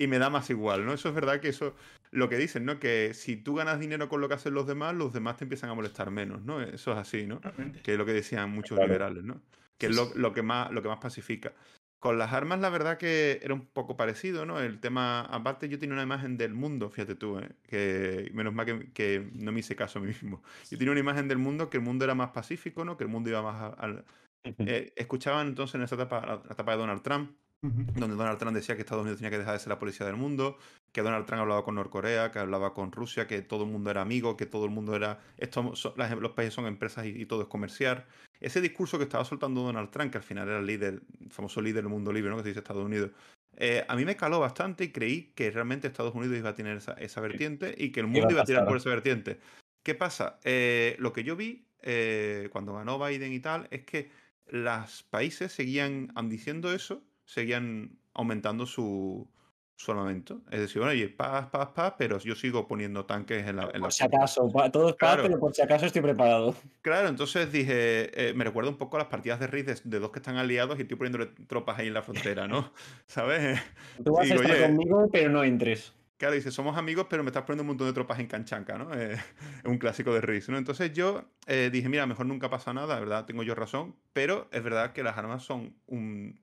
[0.00, 0.94] y me da más igual, ¿no?
[0.94, 1.74] Eso es verdad que eso,
[2.10, 2.80] lo que dicen, ¿no?
[2.80, 5.68] Que si tú ganas dinero con lo que hacen los demás, los demás te empiezan
[5.68, 6.62] a molestar menos, ¿no?
[6.62, 7.42] Eso es así, ¿no?
[7.82, 9.42] Que es lo que decían muchos liberales, ¿no?
[9.76, 11.52] Que es lo, que más, lo que más pacifica.
[11.98, 14.58] Con las armas, la verdad que era un poco parecido, ¿no?
[14.58, 17.50] El tema, aparte yo tenía una imagen del mundo, fíjate tú, ¿eh?
[17.68, 20.42] que menos mal que, no me hice caso a mí mismo.
[20.70, 22.96] Yo tenía una imagen del mundo que el mundo era más pacífico, ¿no?
[22.96, 24.02] Que el mundo iba más al...
[24.44, 28.74] Eh, escuchaban entonces en esa etapa, la etapa de Donald Trump, donde Donald Trump decía
[28.74, 30.56] que Estados Unidos tenía que dejar de ser la policía del mundo,
[30.92, 34.00] que Donald Trump hablaba con Norcorea, que hablaba con Rusia, que todo el mundo era
[34.00, 35.20] amigo, que todo el mundo era...
[35.36, 35.74] Esto,
[36.20, 38.06] los países son empresas y, todo es comercial.
[38.40, 41.60] Ese discurso que estaba soltando Donald Trump, que al final era el líder, el famoso
[41.60, 42.36] líder del mundo libre, ¿no?
[42.36, 43.10] que se dice Estados Unidos,
[43.56, 46.78] eh, a mí me caló bastante y creí que realmente Estados Unidos iba a tener
[46.78, 49.38] esa, vertiente y que el mundo iba a, tirar por esa vertiente.
[49.82, 50.38] ¿Qué pasa?
[50.44, 54.10] Eh, lo que yo vi eh, cuando ganó Biden y tal es que
[54.46, 59.28] los países seguían diciendo eso seguían aumentando su,
[59.76, 60.40] su armamento.
[60.50, 63.70] Es decir, bueno, oye, paz, paz, paz, pero yo sigo poniendo tanques en la.
[63.72, 66.54] En por si acaso, todo es paz, pero por si acaso estoy preparado.
[66.82, 70.10] Claro, entonces dije, eh, me recuerda un poco a las partidas de Riz de, dos
[70.10, 72.72] que están aliados y estoy poniéndole tropas ahí en la frontera, ¿no?
[73.06, 73.60] ¿Sabes?
[74.04, 75.94] Tú vas a estar conmigo, pero no entres.
[76.20, 78.92] Claro, dice, somos amigos, pero me estás poniendo un montón de tropas en Canchanca, ¿no?
[78.92, 79.18] Es
[79.64, 80.58] un clásico de Riz, ¿no?
[80.58, 83.24] Entonces yo eh, dije, mira, mejor nunca pasa nada, ¿verdad?
[83.24, 85.74] Tengo yo razón, pero es verdad que las armas son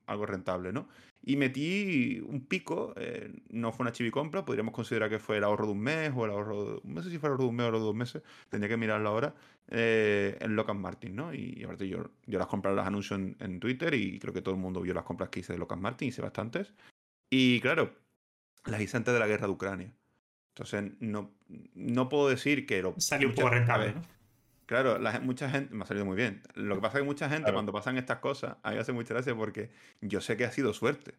[0.06, 0.88] algo rentable, ¿no?
[1.22, 5.66] Y metí un pico, eh, no fue una chivicompra, podríamos considerar que fue el ahorro
[5.66, 7.66] de un mes o el ahorro, no sé si fue el ahorro de un mes
[7.68, 9.36] o de dos meses, tendría que mirarlo ahora,
[9.68, 11.32] eh, en Locan Martin, ¿no?
[11.32, 14.60] Y, aparte yo, las compré, las anuncio en, en, Twitter y creo que todo el
[14.60, 16.74] mundo vio las compras que hice de Locan Martin, hice bastantes.
[17.30, 17.92] Y claro,
[18.66, 19.92] las hice antes de la guerra de Ucrania.
[20.50, 21.30] Entonces, no,
[21.74, 22.94] no puedo decir que lo.
[22.98, 23.94] Salió un poco rentable,
[24.66, 25.74] Claro, la, mucha gente.
[25.74, 26.42] Me ha salido muy bien.
[26.54, 28.92] Lo que pasa es que mucha gente, cuando pasan estas cosas, a mí me hace
[28.92, 29.70] mucha gracia porque
[30.02, 31.14] yo sé que ha sido suerte.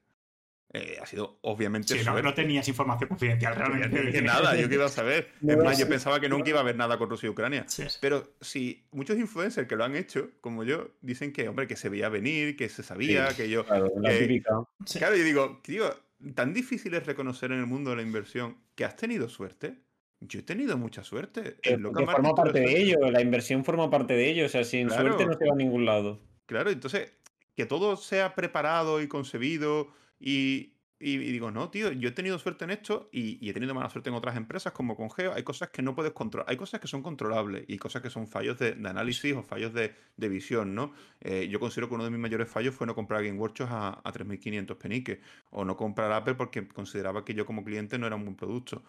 [0.71, 4.21] Eh, ha sido obviamente sí, No, tenías información confidencial realmente.
[4.21, 5.31] nada, yo que iba a saber.
[5.47, 7.65] es más, yo pensaba que nunca iba a haber nada con Rusia y Ucrania.
[8.01, 11.89] Pero si muchos influencers que lo han hecho, como yo, dicen que, hombre, que se
[11.89, 13.65] veía venir, que se sabía, que yo.
[13.65, 15.91] Claro, claro, yo digo, tío,
[16.35, 19.75] tan difícil es reconocer en el mundo de la inversión que has tenido suerte.
[20.21, 21.57] Yo he tenido mucha suerte.
[21.61, 25.25] Que, forma parte de ello, la inversión forma parte de ello, o sea, sin suerte
[25.25, 26.19] no se va a ningún lado.
[26.45, 27.13] Claro, entonces,
[27.55, 29.87] que todo sea preparado y concebido
[30.19, 33.89] y, y, digo, no, tío, yo he tenido suerte en esto y, he tenido mala
[33.89, 35.33] suerte en otras empresas como con Geo.
[35.33, 38.27] Hay cosas que no puedes controlar, hay cosas que son controlables y cosas que son
[38.27, 39.93] fallos de, análisis o fallos de,
[40.29, 40.91] visión, ¿no?
[41.21, 44.01] Eh, yo considero que uno de mis mayores fallos fue no comprar Game Workshop a,
[44.03, 45.19] a 3.500 peniques
[45.51, 48.83] o no comprar Apple porque consideraba que yo como cliente no era un buen producto.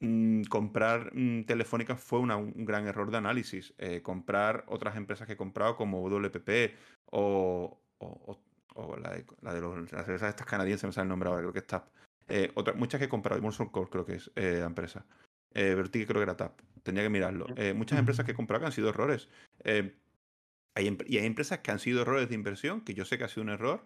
[0.00, 3.74] Mm, comprar mm, Telefónica fue un gran error de análisis.
[3.78, 6.74] Eh, comprar otras empresas que he comprado como WPP
[7.06, 8.45] o, o o
[9.00, 11.52] la de, la de los, las cervezas estas canadienses, me sale el nombre ahora, creo
[11.52, 11.88] que es TAP.
[12.28, 15.04] Eh, muchas que he comprado, Molson Core creo que es eh, la empresa.
[15.54, 17.46] Eh, creo que era TAP, tendría que mirarlo.
[17.56, 19.28] Eh, muchas empresas que he comprado que han sido errores.
[19.64, 23.28] Hay, y hay empresas que han sido errores de inversión, que yo sé que ha
[23.28, 23.82] sido un error,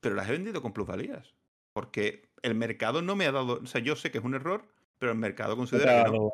[0.00, 1.34] pero las he vendido con plusvalías.
[1.74, 4.64] Porque el mercado no me ha dado, o sea, yo sé que es un error,
[5.00, 6.32] pero el mercado considera que no.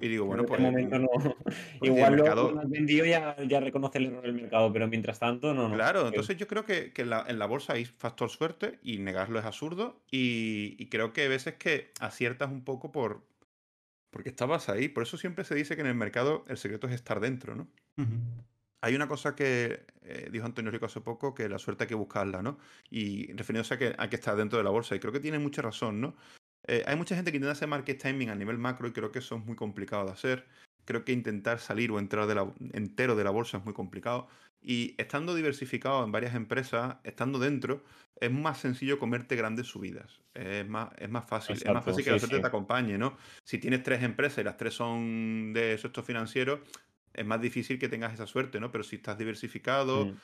[0.00, 0.58] Y digo, bueno, pues.
[0.58, 1.08] Momento no.
[1.82, 2.50] Igual el mercado...
[2.50, 5.70] lo vendido ya, ya reconoce el error del mercado, pero mientras tanto no.
[5.74, 8.98] Claro, entonces yo creo que, que en, la, en, la, bolsa hay factor suerte y
[8.98, 10.00] negarlo es absurdo.
[10.10, 13.22] Y, y, creo que hay veces que aciertas un poco por.
[14.10, 14.88] Porque estabas ahí.
[14.88, 17.68] Por eso siempre se dice que en el mercado el secreto es estar dentro, ¿no?
[18.80, 21.94] Hay una cosa que eh, dijo Antonio Rico hace poco, que la suerte hay que
[21.94, 22.56] buscarla, ¿no?
[22.88, 24.94] Y refiriéndose a que hay que estar dentro de la bolsa.
[24.94, 26.14] Y creo que tiene mucha razón, ¿no?
[26.66, 29.20] Eh, hay mucha gente que intenta hacer market timing a nivel macro y creo que
[29.20, 30.46] eso es muy complicado de hacer.
[30.84, 34.28] creo que intentar salir o entrar de la, entero de la bolsa es muy complicado.
[34.62, 37.84] Y estando diversificado en varias empresas, estando dentro,
[38.20, 40.20] es más sencillo comerte grandes subidas.
[40.34, 41.56] Es más, es más fácil.
[41.56, 43.16] es más fácil que la suerte te acompañe, ¿no?
[43.44, 46.60] Si tienes tres empresas y las tres son de sector financieros,
[47.16, 48.70] es más difícil que tengas esa suerte, ¿no?
[48.70, 50.16] Pero si estás diversificado, mm.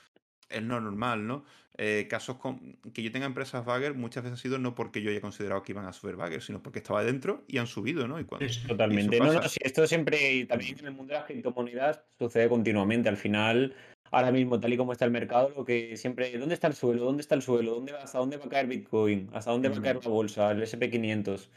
[0.52, 1.44] Es no normal, ¿no?
[1.78, 5.10] Eh, casos con, que yo tenga empresas Bagger muchas veces ha sido no porque yo
[5.10, 8.20] haya considerado que iban a subir Bagger, sino porque estaba dentro y han subido, ¿no?
[8.20, 8.24] Y
[8.68, 9.18] Totalmente.
[9.18, 13.08] no, no, esto siempre, también en el mundo de las criptomonedas sucede continuamente.
[13.08, 13.74] Al final,
[14.10, 17.04] ahora mismo, tal y como está el mercado, lo que siempre, ¿dónde está el suelo?
[17.04, 17.74] ¿Dónde está el suelo?
[17.74, 19.30] ¿Dónde va, ¿Hasta dónde va a caer Bitcoin?
[19.32, 21.48] ¿Hasta dónde va a caer la bolsa, el SP500?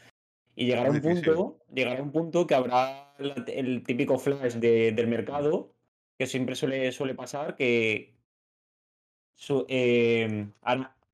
[0.56, 5.74] Y llegará un punto, llegará un punto que habrá el típico flash del mercado,
[6.18, 8.15] que siempre suele, suele pasar, que
[9.68, 10.50] em,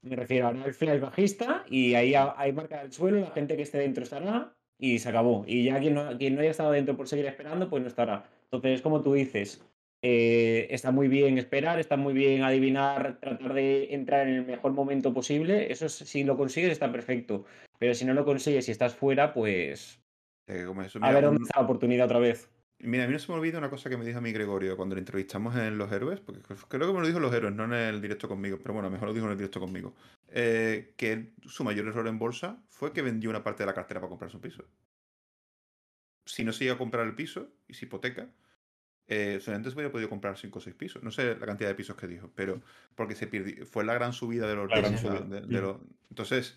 [0.02, 3.62] me refiero, a el flash bajista y ahí, hay marca el suelo, la gente que
[3.62, 5.44] esté dentro estará y se acabó.
[5.46, 8.24] Y ya quien no, quien no haya estado dentro por seguir esperando, pues no estará.
[8.44, 9.62] Entonces, como tú dices,
[10.02, 14.72] eh, está muy bien esperar, está muy bien adivinar, tratar de entrar en el mejor
[14.72, 15.70] momento posible.
[15.70, 17.44] Eso si lo consigues está perfecto.
[17.78, 20.00] Pero si no lo consigues y estás fuera, pues...
[20.48, 20.66] Eh,
[21.00, 22.50] a ver dónde está la oportunidad otra vez.
[22.84, 24.76] Mira, a mí no se me olvida una cosa que me dijo a mí Gregorio
[24.76, 27.64] cuando lo entrevistamos en Los Héroes, porque creo que me lo dijo Los Héroes, no
[27.64, 29.94] en el directo conmigo, pero bueno, mejor lo dijo en el directo conmigo.
[30.28, 34.00] Eh, que su mayor error en bolsa fue que vendió una parte de la cartera
[34.00, 34.64] para comprar su piso.
[36.26, 38.28] Si no se iba a comprar el piso y se hipoteca,
[39.06, 41.02] eh, solamente se hubiera podido comprar 5 o 6 pisos.
[41.04, 42.62] No sé la cantidad de pisos que dijo, pero
[42.96, 44.68] porque se perdió, fue la gran subida de los...
[44.68, 45.76] De,
[46.10, 46.56] entonces,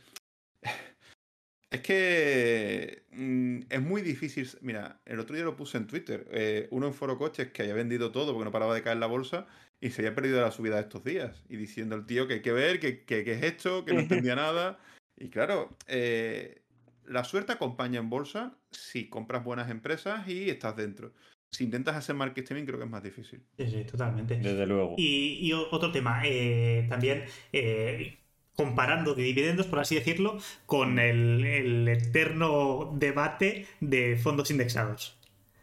[1.75, 4.49] es que mm, es muy difícil.
[4.61, 6.27] Mira, el otro día lo puse en Twitter.
[6.31, 9.07] Eh, uno en Foro Coches que había vendido todo porque no paraba de caer la
[9.07, 9.47] bolsa
[9.79, 11.43] y se había perdido la subida de estos días.
[11.49, 14.35] Y diciendo el tío que hay que ver, que, que, es esto, que no entendía
[14.35, 14.79] nada.
[15.17, 16.63] Y claro, eh,
[17.05, 21.13] la suerte acompaña en bolsa si compras buenas empresas y estás dentro
[21.55, 23.41] si intentas hacer marketing creo que es más difícil.
[23.57, 24.35] Sí, sí, totalmente.
[24.35, 24.95] Desde luego.
[24.97, 27.23] Y, otro tema, eh, también
[27.53, 28.17] eh,
[28.55, 35.17] comparando de dividendos, por así decirlo, con el, eterno debate de fondos indexados.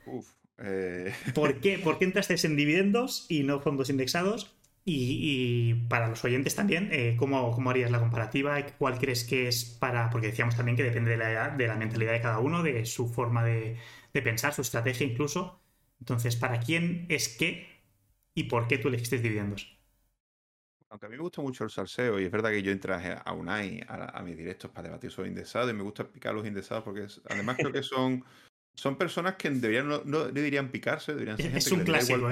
[0.07, 0.29] Uf.
[0.59, 1.13] Eh...
[1.35, 4.55] ¿Por, qué, ¿Por qué entraste en dividendos y no fondos indexados?
[4.85, 8.61] Y, para los oyentes también, eh, ¿cómo, ¿cómo, harías la comparativa?
[8.79, 10.11] ¿Cuál crees que es para.?
[10.11, 13.09] Porque decíamos también que depende de la, de la mentalidad de cada uno, de su
[13.09, 13.77] forma de,
[14.13, 15.61] de pensar, su estrategia incluso.
[16.01, 17.69] Entonces, ¿para quién es qué
[18.35, 19.72] y por qué tú elegiste dividendos?
[20.93, 23.33] Aunque a mí me gusta mucho el salseo, y es verdad que yo entré a
[23.33, 27.07] UNAI, a, mis directos para debatir sobre indexados, y me gusta picar los indexados porque
[27.31, 28.23] además creo que son,
[28.75, 32.29] son personas que deberían, no, deberían picarse, deberían ser es un clásico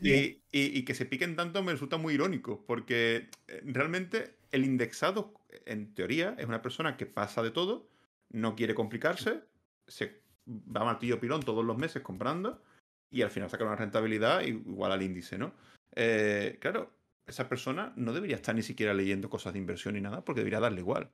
[0.00, 5.34] y, que se piquen tanto me resulta muy irónico, porque eh, realmente el indexado,
[5.66, 7.90] en teoría, es una persona que pasa de todo,
[8.30, 9.42] no quiere complicarse,
[9.86, 12.62] se va martillo pilón todos los meses comprando
[13.10, 15.52] y al final saca una rentabilidad igual al índice, ¿no?
[15.94, 20.24] Eh, claro, esa persona no debería estar ni siquiera leyendo cosas de inversión ni nada
[20.24, 21.10] porque debería darle igual.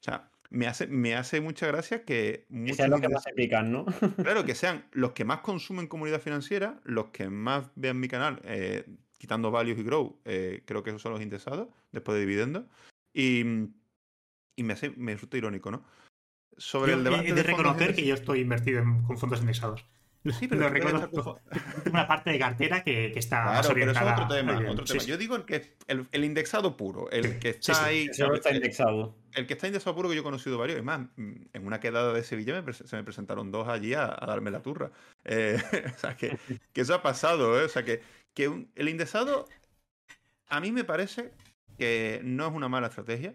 [0.00, 2.46] O sea, me hace, me hace mucha gracia que...
[2.48, 3.84] Que sean los que más se pican, ¿no?
[4.16, 8.40] claro, que sean los que más consumen comunidad financiera, los que más vean mi canal,
[8.44, 8.84] eh,
[9.18, 12.64] quitando Values y Grow, eh, creo que esos son los interesados, después de dividendos.
[13.12, 13.40] Y,
[14.56, 15.84] y me, hace, me resulta irónico, ¿no?
[16.60, 17.28] sobre el debate.
[17.28, 19.84] He de, reconocer que yo estoy invertido en, con fondos indexados.
[20.24, 21.40] Sí, pero reconozco.
[21.90, 24.60] una parte de cartera que, está claro, pero eso es otro tema.
[24.68, 25.02] Otro tema.
[25.02, 28.08] Yo digo que el, el, indexado puro, el que está ahí.
[28.10, 29.16] está indexado.
[29.32, 30.78] El, que está indexado puro, que yo he conocido varios.
[30.78, 34.50] Y más, mm, en una quedada de Sevilla se me presentaron dos allí a, darme
[34.50, 34.90] la turra.
[35.24, 35.58] Eh,
[35.94, 36.38] o sea, que,
[36.72, 37.58] que, eso ha pasado.
[37.58, 37.64] ¿eh?
[37.64, 38.02] O sea, que,
[38.34, 39.46] que el indexado,
[40.48, 41.32] a mí me parece
[41.78, 43.34] que no es una mala estrategia.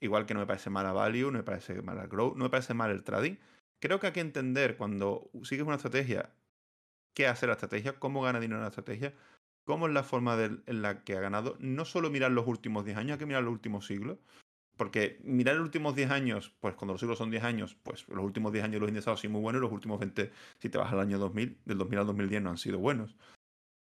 [0.00, 2.74] Igual que no me parece mala value, no me parece mala growth, no me parece
[2.74, 3.36] mal el trading.
[3.80, 6.30] Creo que hay que entender cuando sigues una estrategia,
[7.14, 9.14] qué hace la estrategia, cómo gana dinero la estrategia,
[9.64, 11.56] cómo es la forma en la que ha ganado.
[11.58, 14.18] No solo mirar los últimos 10 años, hay que mirar los últimos siglos.
[14.76, 18.22] Porque mirar los últimos 10 años, pues cuando los siglos son 10 años, pues los
[18.22, 21.00] últimos 10 años los indexados sido muy buenos, los últimos 20, si te vas al
[21.00, 23.16] año 2000, del 2000 al 2010 no han sido buenos.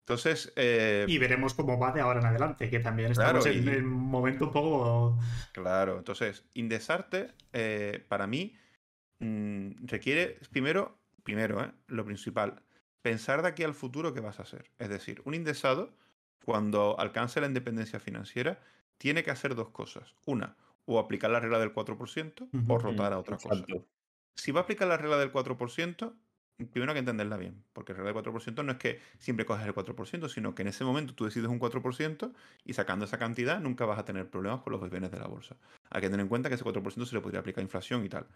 [0.06, 0.54] Entonces.
[0.56, 4.46] Eh, y veremos cómo va de ahora en adelante, que también estamos en un momento
[4.46, 5.20] un poco.
[5.54, 8.56] Claro, entonces, indexarte, eh, para mí,
[9.24, 12.64] mm, requiere, primero, primero, eh, lo principal,
[13.02, 14.72] pensar de aquí al futuro qué vas a hacer.
[14.80, 15.94] Es decir, un indexado,
[16.46, 18.60] cuando alcance la independencia financiera,
[18.98, 20.16] tiene que hacer dos cosas.
[20.26, 20.56] Una,
[20.86, 23.66] o aplicar la regla del 4% o rotar a otra cosa.
[24.36, 26.14] Si va a aplicar la regla del 4%,
[26.72, 29.66] primero hay que entenderla bien, porque el regla del 4% no es que siempre coges
[29.66, 33.60] el 4%, sino que en ese momento tú decides un 4% y sacando esa cantidad
[33.60, 35.58] nunca vas a tener problemas con los bienes de la bolsa.
[35.90, 38.28] Hay que tener en cuenta que ese 4% se le podría aplicar inflación y tal.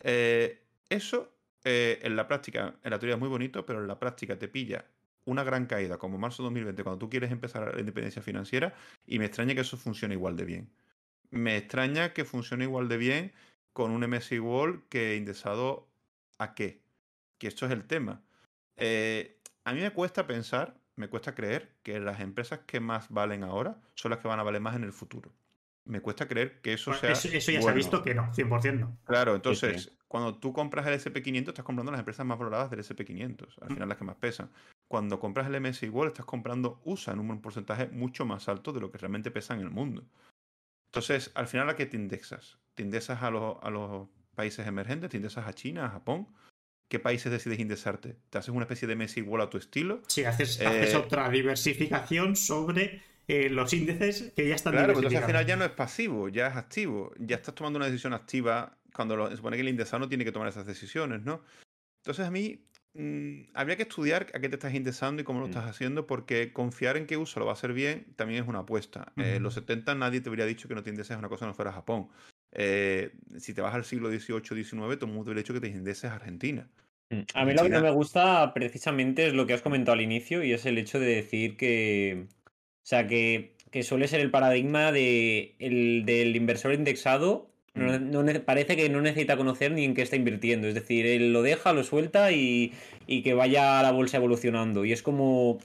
[0.00, 1.32] Eh, eso
[1.64, 4.48] eh, en la práctica, en la teoría es muy bonito, pero en la práctica te
[4.48, 4.86] pilla
[5.24, 8.74] una gran caída como marzo 2020, cuando tú quieres empezar la independencia financiera,
[9.06, 10.70] y me extraña que eso funcione igual de bien.
[11.30, 13.32] Me extraña que funcione igual de bien
[13.74, 15.88] con un MSI Wall que indexado
[16.38, 16.80] a qué.
[17.38, 18.22] Que esto es el tema.
[18.76, 23.44] Eh, a mí me cuesta pensar, me cuesta creer que las empresas que más valen
[23.44, 25.30] ahora son las que van a valer más en el futuro.
[25.88, 27.12] Me cuesta creer que eso sea.
[27.12, 28.98] Eso, ya se ha visto que no, 100% no.
[29.04, 33.62] Claro, entonces, cuando tú compras el SP500, estás comprando las empresas más valoradas del SP500,
[33.62, 34.50] al final las que más pesan.
[34.86, 38.80] Cuando compras el MSI World, estás comprando USA en un porcentaje mucho más alto de
[38.80, 40.04] lo que realmente pesa en el mundo.
[40.88, 42.58] Entonces, al final, ¿a qué te indexas?
[42.74, 45.10] ¿Te indexas a los, a los países emergentes?
[45.10, 46.28] ¿Te indexas a China, a Japón?
[46.88, 48.16] ¿Qué países decides indexarte?
[48.30, 50.00] ¿Te haces una especie de MSI igual a tu estilo?
[50.06, 55.26] Sí, haces, eh, otra diversificación sobre eh, los índices que ya están Claro, entonces al
[55.26, 57.12] final ya no es pasivo, ya es activo.
[57.18, 60.32] Ya estás tomando una decisión activa cuando se supone que el indexado no tiene que
[60.32, 61.42] tomar esas decisiones, ¿no?
[62.02, 62.64] Entonces a mí
[62.94, 65.50] mm, habría que estudiar a qué te estás indexando y cómo lo mm.
[65.50, 68.60] estás haciendo, porque confiar en que uso lo va a hacer bien también es una
[68.60, 69.12] apuesta.
[69.16, 71.46] En eh, los 70 nadie te habría dicho que no te indexes a una cosa
[71.46, 72.08] no fuera Japón.
[72.52, 75.68] Eh, si te vas al siglo XVIII, XIX, todo el mundo hubiera dicho que te
[75.68, 76.66] indexes a Argentina.
[77.10, 80.00] Mm, a mí lo que no me gusta precisamente es lo que has comentado al
[80.00, 82.26] inicio y es el hecho de decir que,
[82.88, 88.40] sea, que, que suele ser el paradigma de el, del inversor indexado no, mm.
[88.44, 90.68] parece que no necesita conocer ni en qué está invirtiendo.
[90.68, 92.72] Es decir, él lo deja, lo suelta y,
[93.06, 94.84] y que vaya a la bolsa evolucionando.
[94.84, 95.58] Y es como.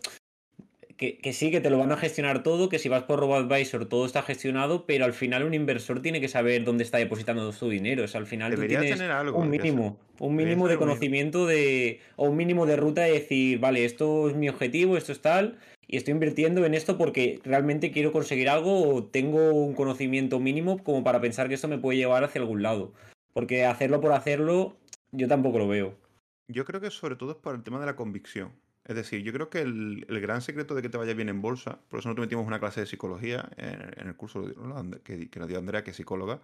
[0.96, 3.86] Que, que, sí, que te lo van a gestionar todo, que si vas por RoboAdvisor
[3.86, 7.68] todo está gestionado, pero al final un inversor tiene que saber dónde está depositando su
[7.68, 8.04] dinero.
[8.04, 9.02] O sea, al final tú tienes
[9.34, 13.86] un mínimo, un mínimo de conocimiento de, o un mínimo de ruta de decir, vale,
[13.86, 15.58] esto es mi objetivo, esto es tal,
[15.88, 20.84] y estoy invirtiendo en esto porque realmente quiero conseguir algo o tengo un conocimiento mínimo
[20.84, 22.94] como para pensar que esto me puede llevar hacia algún lado.
[23.34, 24.78] Porque hacerlo por hacerlo,
[25.12, 25.96] yo tampoco lo veo.
[26.48, 28.52] Yo creo que sobre todo es por el tema de la convicción.
[28.86, 31.80] Es decir, yo creo que el, gran secreto de que te vaya bien en bolsa,
[31.90, 34.46] por eso nosotros metimos una clase de psicología en, el curso
[35.04, 36.42] que, nos dio Andrea, que es psicóloga,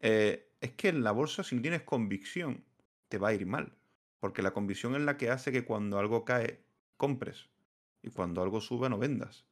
[0.00, 2.64] eh, es que en la bolsa, si no tienes convicción,
[3.08, 3.72] te va a ir mal.
[4.18, 6.60] Porque la convicción es la que hace que cuando algo cae,
[6.96, 7.48] compres
[8.06, 9.44] y cuando algo sube no vendas.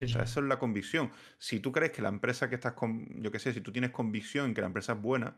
[0.00, 1.12] O sea, eso es la convicción.
[1.38, 3.90] Si tú crees que la empresa que estás con, yo qué sé, si tú tienes
[3.90, 5.36] convicción en que la empresa es buena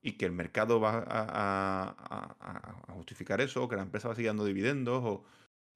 [0.00, 4.30] y que el mercado va a, justificar eso, o que la empresa va a seguir
[4.30, 5.24] dando dividendos, o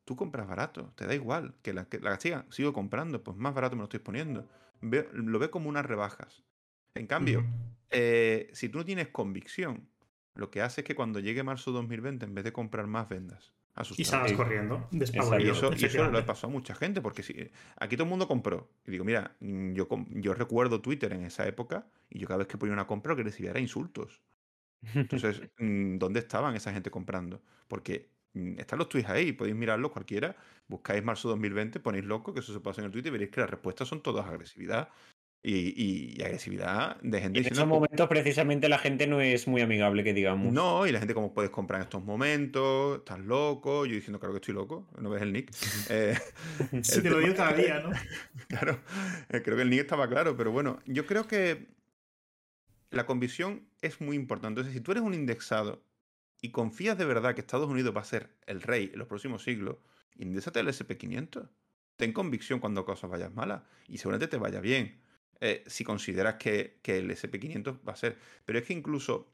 [0.05, 3.55] tú compras barato, te da igual, que la, que la siga, sigo comprando, pues más
[3.55, 4.49] barato me lo estoy poniendo.
[4.81, 6.43] lo ve como unas rebajas.
[6.95, 7.45] En cambio,
[7.91, 9.89] eh, si tú no tienes convicción,
[10.35, 13.56] lo que hace es que cuando llegue marzo 2020, en vez de comprar más, vendas.
[13.97, 15.03] Y salgas corriendo, Y
[15.49, 18.71] eso, y eso lo pasó a mucha gente, porque si, aquí todo el mundo compró.
[18.87, 22.47] Y digo, mira, mm, yo, yo recuerdo Twitter en esa época y yo cada vez
[22.47, 24.23] que ponía una compra lo que recibía era insultos.
[24.95, 27.43] Entonces, mm, ¿dónde estaban esa gente comprando?
[27.69, 30.37] Porque mm, están los tweets ahí, podéis mirarlos cualquiera,
[30.69, 33.41] buscáis marzo 2020, ponéis loco, que eso se pasa en el Twitter y veréis que
[33.41, 34.91] las respuestas son todas agresividad,
[35.49, 37.39] y, agresividad de gente.
[37.41, 40.53] en esos momentos precisamente la gente no es muy amigable, que digamos.
[40.53, 44.33] No, y la gente como puedes comprar en estos momentos, estás loco, yo diciendo claro
[44.35, 45.53] que estoy loco, no ves el nick.
[45.89, 46.19] Eh,
[46.83, 47.91] si te lo digo cada día, ¿no?
[48.49, 48.81] claro,
[49.29, 51.69] eh, creo que el nick estaba claro, pero bueno, yo creo que
[52.91, 54.61] la convicción es muy importante.
[54.61, 55.85] Entonces, si tú eres un indexado
[56.41, 59.45] y confías de verdad que Estados Unidos va a ser el rey en los próximos
[59.45, 59.77] siglos,
[60.17, 61.49] indexate el SP500.
[61.97, 65.06] Ten convicción cuando cosas vayan malas y seguramente te vaya bien.
[65.41, 68.19] Eh, si consideras que, el SP500 va a ser.
[68.45, 69.33] Pero es que incluso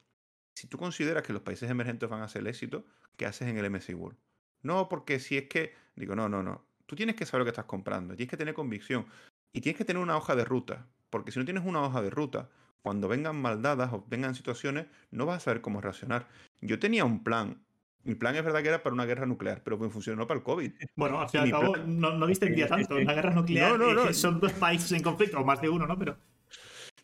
[0.55, 2.85] si tú consideras que los países emergentes van a ser el éxito,
[3.17, 4.17] ¿qué haces en el MSCI World?
[4.61, 6.65] No, porque si es que, digo, no, no, no.
[6.85, 9.05] Tú tienes que saber lo que estás comprando, tienes que tener convicción
[9.53, 12.09] y tienes que tener una hoja de ruta, porque si no tienes una hoja de
[12.09, 12.49] ruta,
[12.81, 16.27] cuando vengan maldadas o vengan situaciones, no vas a saber cómo reaccionar.
[16.59, 17.63] Yo tenía un plan
[18.03, 20.43] mi plan es verdad que era para una guerra nuclear, pero pues funcionó para el
[20.43, 20.71] COVID.
[20.95, 22.95] Bueno, al fin y al cabo, no, no distendía tanto.
[22.95, 25.97] Una guerra nuclear no, no, son dos países en conflicto, o más de uno, ¿no?
[25.97, 26.17] Pero.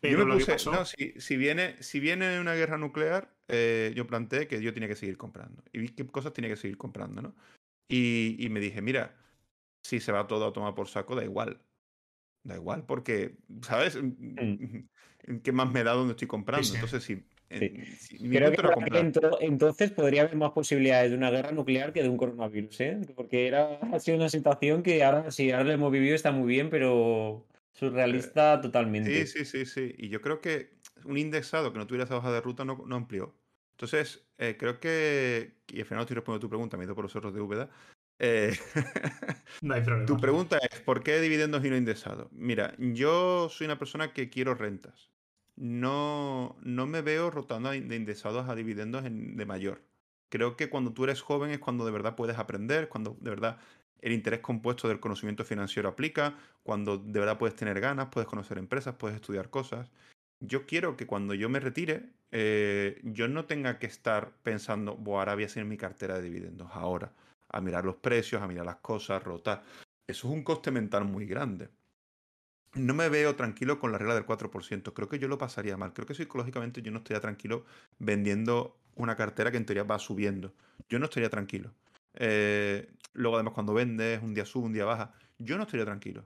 [0.02, 4.46] yo me puse, no, si, si, viene, si viene una guerra nuclear, eh, yo planteé
[4.46, 5.62] que yo tenía que seguir comprando.
[5.72, 7.34] Y vi qué cosas tenía que seguir comprando, ¿no?
[7.88, 9.16] Y, y me dije, mira,
[9.82, 11.60] si se va todo a tomar por saco, da igual.
[12.44, 13.98] Da igual, porque, ¿sabes?
[14.00, 14.88] Mm.
[15.42, 16.66] ¿Qué más me da donde estoy comprando?
[16.74, 22.08] Entonces, si Creo que entonces podría haber más posibilidades de una guerra nuclear que de
[22.08, 23.00] un coronavirus, ¿eh?
[23.16, 26.46] Porque era, ha sido una situación que ahora, sí, ahora lo hemos vivido, está muy
[26.46, 29.26] bien, pero surrealista eh, totalmente.
[29.26, 29.94] Sí, sí, sí, sí.
[29.98, 30.74] Y yo creo que
[31.04, 33.34] un indexado que no tuviera esa hoja de ruta no, amplió.
[33.72, 36.94] Entonces, eh, creo que, y al final estoy respondiendo a tu pregunta, me he ido
[36.94, 37.68] por los otros de Úbeda.
[39.62, 40.06] no hay problema.
[40.06, 42.30] Tu pregunta es, ¿por qué dividendos y no indexados?
[42.30, 45.10] Mira, yo soy una persona que quiero rentas
[45.60, 49.82] no, no me veo rotando de indexados a dividendos de mayor.
[50.30, 53.58] Creo que cuando tú eres joven es cuando de verdad puedes aprender, cuando de verdad
[54.00, 58.56] el interés compuesto del conocimiento financiero aplica, cuando de verdad puedes tener ganas, puedes conocer
[58.56, 59.90] empresas, puedes estudiar cosas.
[60.40, 65.34] Yo quiero que cuando yo me retire, eh, yo no tenga que estar pensando, ahora
[65.34, 67.12] voy a hacer mi cartera de dividendos, ahora,
[67.50, 69.62] a mirar los precios, a mirar las cosas, rotar.
[70.06, 71.68] Eso es un coste mental muy grande.
[72.74, 74.94] No me veo tranquilo con la regla del 4%.
[74.94, 75.92] Creo que yo lo pasaría mal.
[75.92, 77.64] Creo que psicológicamente yo no estaría tranquilo
[77.98, 80.54] vendiendo una cartera que en teoría va subiendo.
[80.88, 81.72] Yo no estaría tranquilo.
[82.14, 86.24] Eh, luego, además, cuando vendes, un día sube, un día baja, yo no estaría tranquilo.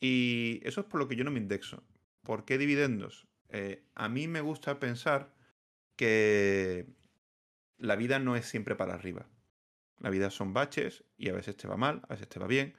[0.00, 1.82] Y eso es por lo que yo no me indexo.
[2.22, 3.26] ¿Por qué dividendos?
[3.48, 5.32] Eh, a mí me gusta pensar
[5.96, 6.86] que
[7.78, 9.26] la vida no es siempre para arriba.
[10.00, 12.74] La vida son baches y a veces te va mal, a veces te va bien.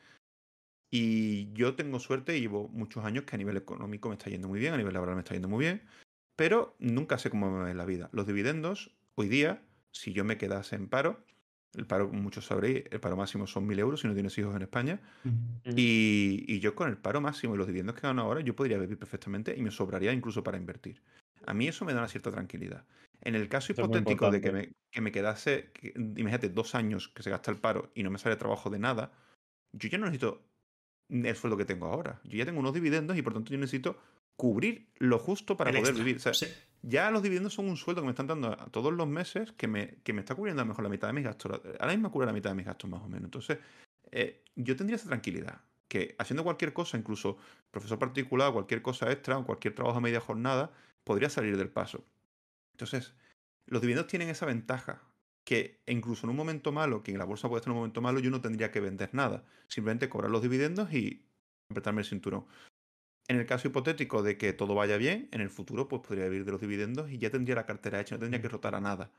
[0.90, 4.48] Y yo tengo suerte y llevo muchos años que a nivel económico me está yendo
[4.48, 5.84] muy bien, a nivel laboral me está yendo muy bien,
[6.36, 8.10] pero nunca sé cómo me va en la vida.
[8.14, 9.62] Los dividendos, hoy día,
[9.92, 11.26] si yo me quedase en paro,
[11.76, 14.62] el paro, muchos sabréis, el paro máximo son 1.000 euros si no tienes hijos en
[14.62, 15.02] España.
[15.66, 18.98] y, yo con el paro máximo y los dividendos que gano ahora, yo podría vivir
[18.98, 21.04] perfectamente y me sobraría incluso para invertir.
[21.46, 22.86] A mí eso me da una cierta tranquilidad.
[23.22, 27.30] En el caso hipotético de que me, que me quedase, imagínate, dos años que se
[27.30, 29.12] gasta el paro y no me sale trabajo de nada,
[29.72, 30.48] yo ya no necesito
[31.10, 32.20] el sueldo que tengo ahora.
[32.24, 33.98] Yo ya tengo unos dividendos y por tanto yo necesito
[34.36, 36.20] cubrir lo justo para poder vivir.
[36.84, 39.96] Ya los dividendos son un sueldo que me están dando todos los meses que me,
[40.04, 41.60] que me está cubriendo a lo mejor la mitad de mis gastos.
[41.80, 43.26] Ahora mismo cubre la mitad de mis gastos más o menos.
[43.26, 43.58] Entonces,
[44.12, 45.62] eh, yo tendría esa tranquilidad.
[45.88, 47.38] Que haciendo cualquier cosa, incluso
[47.72, 50.72] profesor particular, cualquier cosa extra o cualquier trabajo a media jornada,
[51.04, 52.06] podría salir del paso.
[52.74, 53.14] Entonces,
[53.66, 55.02] los dividendos tienen esa ventaja
[55.48, 58.02] que incluso en un momento malo, que en la bolsa puede estar en un momento
[58.02, 59.46] malo, yo no tendría que vender nada.
[59.70, 61.26] Simplemente cobrar los dividendos y
[61.72, 62.46] apretarme el cinturón.
[63.30, 66.44] En el caso hipotético de que todo vaya bien, en el futuro pues podría vivir
[66.44, 69.10] de los dividendos y ya tendría la cartera hecha, no tendría que rotar a nada.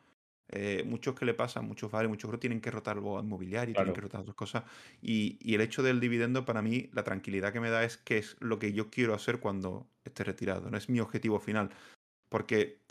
[0.50, 3.94] Eh, muchos que le pasan, muchos vale, muchos creo tienen que rotar algo inmobiliario, tienen
[3.94, 4.64] que rotar otras cosas.
[5.00, 8.18] Y, y, el hecho del dividendo, para mí, la tranquilidad que me da es que
[8.18, 11.70] es lo que yo quiero hacer cuando esté retirado, no es mi objetivo final.
[12.28, 12.82] Porque,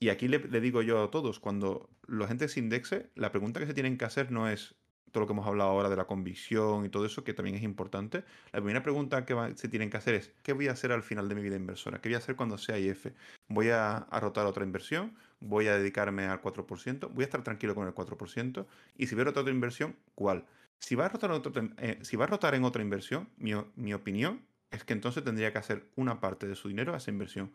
[0.00, 3.66] y aquí le, digo yo a todos, cuando la gente se indexe, la pregunta que
[3.66, 4.74] se tienen que hacer no es
[5.12, 7.62] todo lo que hemos hablado ahora de la convicción y todo eso, que también es
[7.62, 8.24] importante.
[8.52, 11.28] La primera pregunta que se tienen que hacer es, ¿qué voy a hacer al final
[11.28, 12.00] de mi vida inversora?
[12.00, 13.06] ¿Qué voy a hacer cuando sea IF?
[13.46, 15.14] ¿Voy a, a rotar otra inversión?
[15.38, 17.10] ¿Voy a dedicarme al 4%?
[17.12, 18.66] ¿Voy a estar tranquilo con el 4%?
[18.96, 20.46] Y si voy a rotar otra inversión, ¿cuál?
[20.80, 21.30] Si va a rotar,
[21.78, 24.42] eh, si va a rotar en otra inversión, mi, mi opinión
[24.74, 27.52] es que entonces tendría que hacer una parte de su dinero a esa inversión.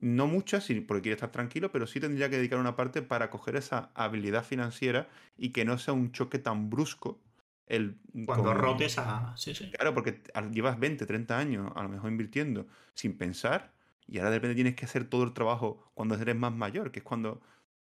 [0.00, 3.56] No muchas, porque quiere estar tranquilo, pero sí tendría que dedicar una parte para coger
[3.56, 7.20] esa habilidad financiera y que no sea un choque tan brusco.
[7.66, 9.34] El, Cuando rotes a...
[9.36, 9.70] Sí, sí.
[9.70, 10.22] Claro, porque
[10.52, 13.72] llevas 20, 30 años a lo mejor invirtiendo sin pensar
[14.08, 16.98] y ahora de repente tienes que hacer todo el trabajo cuando eres más mayor, que
[16.98, 17.40] es cuando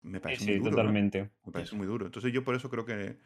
[0.02, 0.70] me parece muy duro.
[0.72, 1.30] Totalmente.
[1.44, 2.06] Me parece muy duro.
[2.06, 3.18] Entonces yo por eso creo que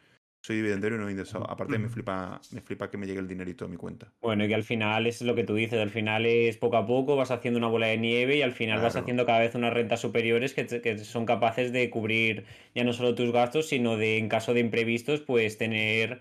[0.43, 1.49] soy dividendero y no indexado.
[1.49, 4.11] Aparte, me flipa, me flipa que me llegue el dinerito a mi cuenta.
[4.21, 6.85] Bueno, y que al final es lo que tú dices, al final es poco a
[6.85, 9.73] poco, vas haciendo una bola de nieve y al final vas haciendo cada vez unas
[9.73, 12.43] rentas superiores que, son capaces de cubrir
[12.75, 16.19] ya no solo tus gastos, sino de, en caso de imprevistos, pues tener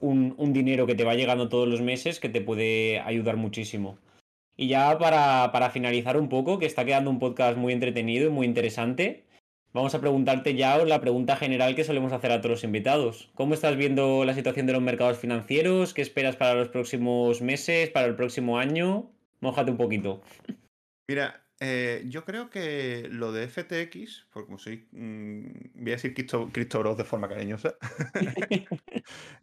[0.00, 3.98] un, dinero que te va llegando todos los meses que te puede ayudar muchísimo.
[4.56, 8.32] Y ya para, para finalizar un poco, que está quedando un podcast muy entretenido y
[8.32, 9.27] muy interesante,
[9.74, 13.30] Vamos a preguntarte ya la pregunta general que solemos hacer a todos los invitados.
[13.34, 15.92] ¿Cómo estás viendo la situación de los mercados financieros?
[15.92, 19.10] ¿Qué esperas para los próximos meses, para el próximo año?
[19.40, 20.22] Mójate un poquito.
[21.06, 25.44] Mira, eh, yo creo que lo de FTX, porque como soy, mm,
[25.74, 27.74] voy a decir Cristo, Bros de forma cariñosa.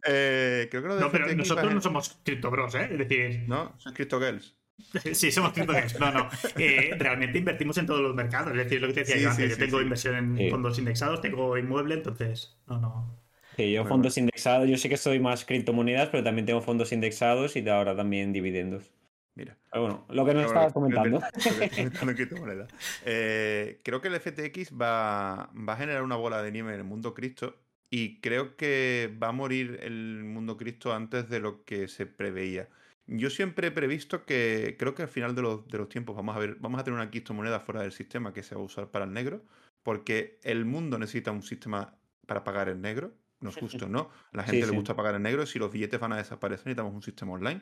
[0.08, 2.88] Eh, creo que lo de no, pero nosotros no somos Crypto Bros, ¿eh?
[2.92, 3.44] Es decir.
[3.48, 4.54] No, son Crypto Girls.
[5.12, 5.98] Sí, somos criptogames.
[5.98, 6.28] No, no.
[6.56, 8.52] Eh, realmente invertimos en todos los mercados.
[8.52, 9.50] Es decir, lo que te decía yo antes.
[9.50, 12.56] yo tengo inversión en fondos indexados, tengo inmueble, entonces.
[12.66, 13.18] No, no.
[13.56, 14.68] Sí, yo fondos indexados.
[14.68, 18.90] Yo sé que soy más criptomonedas, pero también tengo fondos indexados y ahora también dividendos.
[19.34, 19.58] Mira.
[19.70, 21.20] bueno, lo que nos estabas comentando.
[23.04, 26.84] Eh, creo que el FTX va, va a generar una bola de nieve en el
[26.84, 27.54] mundo cripto
[27.90, 32.68] y creo que va a morir el mundo cripto antes de lo que se preveía.
[33.06, 36.34] Yo siempre he previsto que creo que al final de los, de los tiempos vamos
[36.34, 38.90] a ver, vamos a tener una criptomoneda fuera del sistema que se va a usar
[38.90, 39.44] para el negro,
[39.82, 41.94] porque el mundo necesita un sistema
[42.26, 43.14] para pagar en negro.
[43.38, 44.10] No es justo, ¿no?
[44.32, 45.46] A la gente le gusta pagar en negro.
[45.46, 47.60] Si los billetes van a desaparecer, necesitamos un sistema online.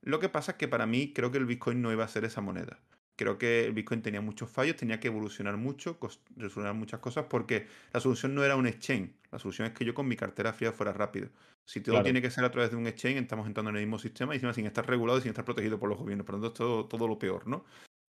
[0.00, 2.24] Lo que pasa es que para mí creo que el Bitcoin no iba a ser
[2.24, 2.78] esa moneda
[3.18, 5.98] creo que el Bitcoin tenía muchos fallos, tenía que evolucionar mucho,
[6.36, 9.10] resolver muchas cosas, porque la solución no era un exchange.
[9.32, 11.28] La solución es que yo con mi cartera fría fuera rápido.
[11.64, 13.98] Si todo tiene que ser a través de un exchange, estamos entrando en el mismo
[13.98, 16.24] sistema y encima sin estar regulado y sin estar protegido por los gobiernos.
[16.24, 17.64] Por lo tanto, es todo, todo lo peor, ¿no?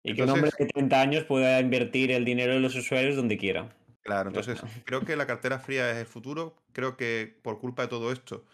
[0.05, 3.39] Y que un hombre de 30 años pueda invertir el dinero de los usuarios donde
[3.39, 3.75] quiera.
[4.03, 6.55] Claro, entonces creo que la cartera fría es el futuro.
[6.73, 8.45] Creo que por culpa de todo esto,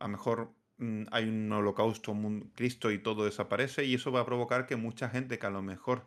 [0.00, 0.52] a lo mejor
[1.10, 5.08] hay un holocausto, un Cristo y todo desaparece y eso va a provocar que mucha
[5.08, 6.06] gente que a lo mejor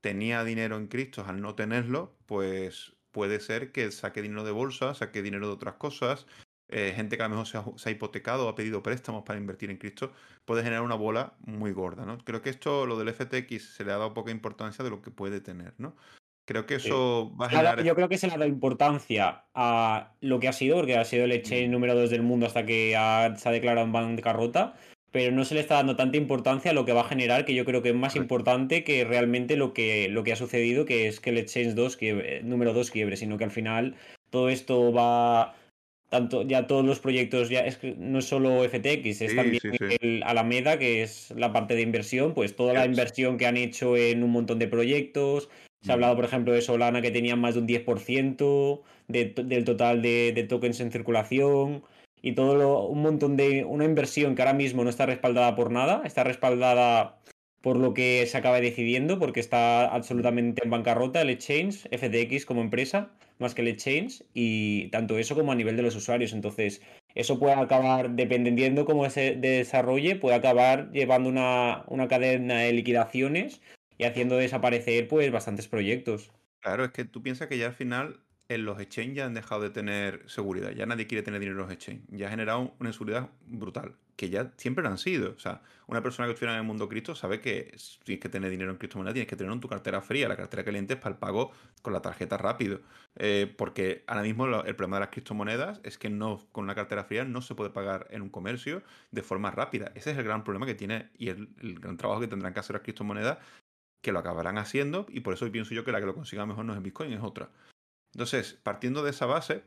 [0.00, 4.94] tenía dinero en Cristo al no tenerlo, pues puede ser que saque dinero de bolsa,
[4.94, 6.26] saque dinero de otras cosas.
[6.68, 9.24] Eh, gente que a lo mejor se ha, se ha, hipotecado o ha pedido préstamos
[9.24, 10.12] para invertir en Cristo,
[10.46, 12.16] puede generar una bola muy gorda, ¿no?
[12.24, 15.10] Creo que esto, lo del FTX, se le ha dado poca importancia de lo que
[15.10, 15.94] puede tener, ¿no?
[16.44, 17.84] Creo que eso va a generar...
[17.84, 21.04] Yo creo que se le ha dado importancia a lo que ha sido, porque ha
[21.04, 22.90] sido el exchange número 2 del mundo hasta que
[23.36, 24.74] se ha declarado en bancarrota,
[25.12, 27.54] pero no se le está dando tanta importancia a lo que va a generar, que
[27.54, 31.06] yo creo que es más importante que realmente lo que, lo que ha sucedido, que
[31.06, 31.98] es que el exchange 2
[32.42, 33.94] número 2 quiebre, sino que al final
[34.30, 35.54] todo esto va
[36.08, 39.62] tanto ya todos los proyectos ya es que no es solo FTX es también
[40.02, 43.96] El Alameda que es la parte de inversión pues toda la inversión que han hecho
[43.96, 45.48] en un montón de proyectos
[45.82, 50.00] se ha hablado, por ejemplo, de Solana que tenía más de un 10% del total
[50.00, 51.82] de, tokens en circulación
[52.22, 56.02] y todo un montón de una inversión que ahora mismo no está respaldada por nada,
[56.04, 57.18] está respaldada
[57.62, 62.60] por lo que se acaba decidiendo, porque está absolutamente en bancarrota el exchange, FTX como
[62.60, 66.32] empresa, más que el exchange, y tanto eso como a nivel de los usuarios.
[66.32, 66.82] Entonces,
[67.14, 73.60] eso puede acabar, dependiendo cómo se desarrolle, puede acabar llevando una, una cadena de liquidaciones
[74.02, 76.32] y haciendo desaparecer pues bastantes proyectos.
[76.60, 79.62] Claro, es que tú piensas que ya al final en los exchanges ya han dejado
[79.62, 82.90] de tener seguridad, ya nadie quiere tener dinero en los exchanges, ya ha generado una
[82.90, 85.32] inseguridad brutal, que ya siempre lo han sido.
[85.32, 87.74] O sea, una persona que estuviera en el mundo cripto sabe que
[88.04, 90.64] tienes que tener dinero en criptomonedas, tienes que tenerlo en tu cartera fría, la cartera
[90.64, 91.50] caliente es para el pago
[91.80, 92.82] con la tarjeta rápido.
[93.16, 97.04] Eh, porque ahora mismo el problema de las criptomonedas es que no con una cartera
[97.04, 99.92] fría no se puede pagar en un comercio de forma rápida.
[99.94, 102.60] Ese es el gran problema que tiene y el, el gran trabajo que tendrán que
[102.60, 103.38] hacer las criptomonedas
[104.02, 106.64] que lo acabarán haciendo y por eso pienso yo que la que lo consiga mejor
[106.64, 107.50] no es Bitcoin, es otra.
[108.12, 109.62] Entonces, partiendo de esa base,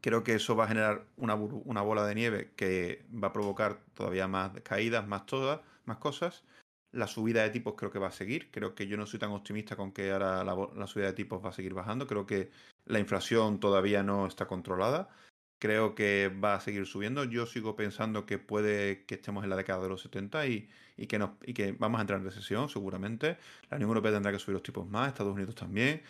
[0.00, 4.28] creo que eso va a generar una, bola de nieve que va a provocar todavía
[4.28, 6.44] más caídas, más todas, más cosas.
[6.92, 8.50] La subida de tipos creo que va a seguir.
[8.50, 11.50] Creo que yo no soy tan optimista con que ahora la subida de tipos va
[11.50, 12.06] a seguir bajando.
[12.06, 12.50] Creo que
[12.86, 15.10] la inflación todavía no está controlada
[15.58, 17.24] creo que va a seguir subiendo.
[17.24, 21.06] Yo sigo pensando que puede que estemos en la década de los 70 y, y,
[21.06, 23.38] que, nos, y que vamos a entrar en recesión seguramente.
[23.70, 26.02] La Unión Europea tendrá que subir los tipos más, Estados Unidos también.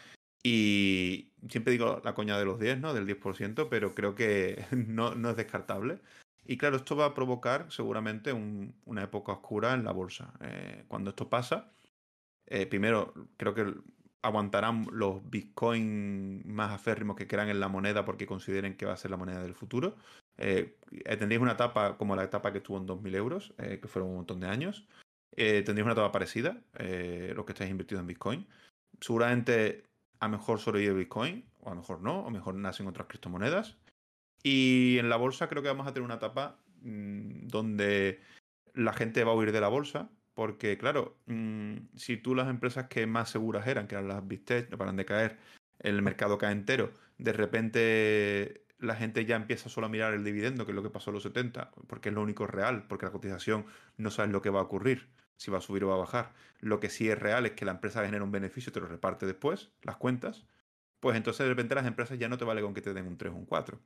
[0.42, 2.94] Y siempre digo la coña de los 10, ¿no?
[2.94, 6.01] Del 10%, pero creo que no, no es descartable.
[6.44, 10.32] Y claro, esto va a provocar seguramente un, una época oscura en la bolsa.
[10.40, 11.70] Eh, cuando esto pasa,
[12.46, 13.74] eh, primero creo que
[14.22, 18.96] aguantarán los bitcoin más aférrimos que crean en la moneda porque consideren que va a
[18.96, 19.96] ser la moneda del futuro.
[20.38, 24.10] Eh, tendréis una etapa como la etapa que estuvo en 2.000 euros, eh, que fueron
[24.10, 24.86] un montón de años.
[25.36, 28.46] Eh, tendréis una etapa parecida, eh, los que estáis invertidos en bitcoin.
[29.00, 29.84] Seguramente
[30.20, 33.76] a lo mejor sobrevive bitcoin, o a lo mejor no, o mejor nacen otras criptomonedas.
[34.42, 38.20] Y en la bolsa creo que vamos a tener una etapa mmm, donde
[38.74, 42.86] la gente va a huir de la bolsa, porque, claro, mmm, si tú las empresas
[42.86, 45.36] que más seguras eran, que eran las Big no paran de caer,
[45.80, 50.64] el mercado cae entero, de repente la gente ya empieza solo a mirar el dividendo,
[50.64, 53.11] que es lo que pasó en los 70, porque es lo único real, porque la
[53.11, 53.66] cotización
[53.97, 56.32] no sabes lo que va a ocurrir, si va a subir o va a bajar.
[56.61, 59.26] Lo que sí es real es que la empresa genera un beneficio te lo reparte
[59.26, 60.47] después, las cuentas.
[61.01, 63.18] Pues entonces de repente las empresas ya no te vale con que te den un
[63.18, 63.80] 3 o un 4.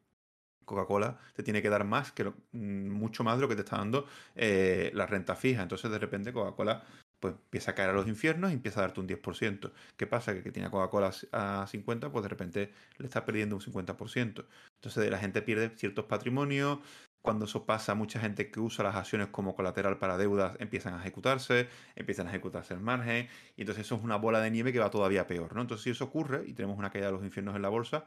[0.65, 3.63] Coca-Cola te tiene que dar más, que lo, mm, mucho más de lo que te
[3.63, 5.63] está dando eh, la renta fija.
[5.63, 6.85] Entonces, de repente, Coca-Cola
[7.21, 9.73] pues empieza a caer a los infiernos y empieza a darte un 10%.
[9.97, 10.35] ¿Qué pasa?
[10.35, 14.45] Que, que tiene Coca-Cola a 50, pues de repente le está perdiendo un 50%.
[14.75, 16.81] Entonces la gente pierde ciertos patrimonios.
[17.23, 21.01] Cuando eso pasa, mucha gente que usa las acciones como colateral para deudas empiezan a
[21.01, 24.81] ejecutarse, empiezan a ejecutarse el margen, y entonces eso es una bola de nieve que
[24.81, 25.61] va todavía peor, ¿no?
[25.61, 28.07] Entonces si eso ocurre y tenemos una caída de los infiernos en la bolsa,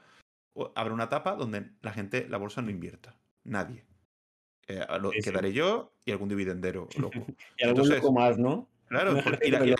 [0.75, 3.15] habrá una etapa donde la gente, la bolsa no invierta.
[3.43, 3.85] Nadie.
[4.67, 7.25] Eh, lo, sí, quedaré yo y algún dividendero loco.
[7.57, 8.67] y algún entonces, loco más, ¿no?
[8.87, 9.77] Claro, y la, y la,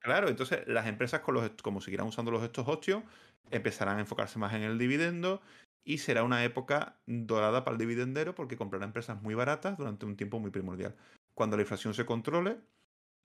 [0.00, 3.02] claro, entonces las empresas con los como seguirán usando los estos hostios,
[3.50, 5.40] empezarán a enfocarse más en el dividendo
[5.84, 10.16] y será una época dorada para el dividendero porque comprará empresas muy baratas durante un
[10.16, 10.96] tiempo muy primordial.
[11.34, 12.58] Cuando la inflación se controle,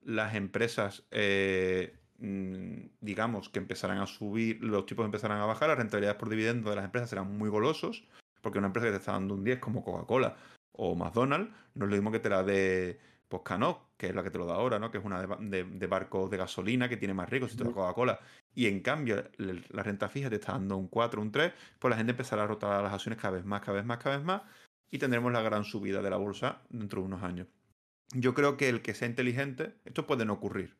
[0.00, 6.18] las empresas eh, digamos que empezarán a subir, los tipos empezarán a bajar, las rentabilidades
[6.18, 8.04] por dividendo de las empresas serán muy golosos,
[8.40, 10.36] porque una empresa que te está dando un 10 como Coca-Cola
[10.72, 13.00] o McDonald's, no es lo mismo que te la de
[13.32, 13.42] pues
[13.96, 14.90] que es la que te lo da ahora, ¿no?
[14.90, 17.64] Que es una de, de, de barcos de gasolina que tiene más riesgo si te
[17.64, 18.20] da Coca-Cola.
[18.54, 21.96] Y en cambio, la renta fija te está dando un 4, un 3, pues la
[21.96, 24.42] gente empezará a rotar las acciones cada vez más, cada vez más, cada vez más,
[24.90, 27.48] y tendremos la gran subida de la bolsa dentro de unos años.
[28.14, 30.76] Yo creo que el que sea inteligente, esto puede no ocurrir,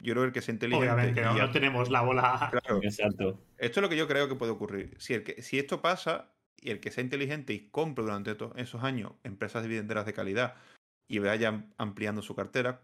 [0.00, 0.90] Yo creo que el que sea inteligente.
[0.90, 2.48] Obviamente, no, tenemos la bola.
[2.50, 2.80] Claro.
[2.82, 3.38] Exacto.
[3.58, 4.94] Esto es lo que yo creo que puede ocurrir.
[4.98, 8.52] Si, el que, si esto pasa y el que sea inteligente y compre durante todos
[8.56, 10.54] esos años empresas dividenderas de calidad
[11.08, 12.80] y vaya ampliando su cartera,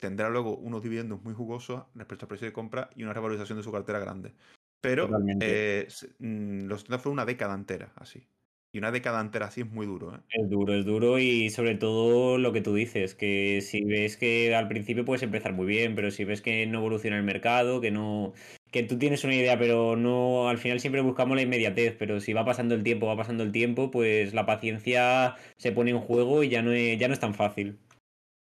[0.00, 3.64] tendrá luego unos dividendos muy jugosos respecto al precio de compra y una revalorización de
[3.64, 4.34] su cartera grande.
[4.80, 5.08] Pero
[5.40, 5.86] eh,
[6.18, 8.26] mm, los fue una década entera así.
[8.74, 10.14] Y una década entera así es muy duro.
[10.14, 10.20] ¿eh?
[10.30, 14.54] Es duro, es duro y sobre todo lo que tú dices, que si ves que
[14.54, 17.90] al principio puedes empezar muy bien, pero si ves que no evoluciona el mercado, que
[17.90, 18.32] no,
[18.70, 22.32] que tú tienes una idea, pero no, al final siempre buscamos la inmediatez, pero si
[22.32, 26.42] va pasando el tiempo, va pasando el tiempo, pues la paciencia se pone en juego
[26.42, 27.78] y ya no es, ya no es tan fácil.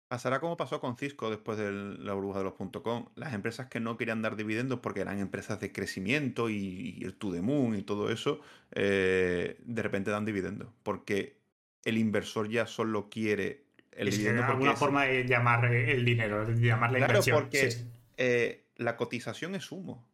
[0.08, 3.06] Pasará como pasó con Cisco después de la burbuja de los .com.
[3.14, 7.30] Las empresas que no querían dar dividendos porque eran empresas de crecimiento y, el to
[7.30, 8.40] the moon y todo eso,
[8.72, 10.68] eh, de repente dan dividendos.
[10.82, 11.36] Porque
[11.84, 14.42] el inversor ya solo quiere el dividendo.
[14.42, 17.76] Es alguna forma de llamar el dinero, de llamar la claro, porque
[18.16, 20.08] eh, la cotización es humo.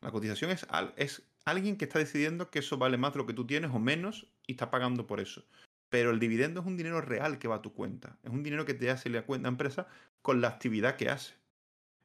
[0.00, 0.64] La cotización es,
[0.96, 3.80] es alguien que está decidiendo que eso vale más de lo que tú tienes o
[3.80, 5.44] menos y está pagando por eso.
[5.90, 8.16] Pero el dividendo es un dinero real que va a tu cuenta.
[8.24, 9.86] Es un dinero que te hace la cuenta empresa
[10.22, 11.34] con la actividad que hace.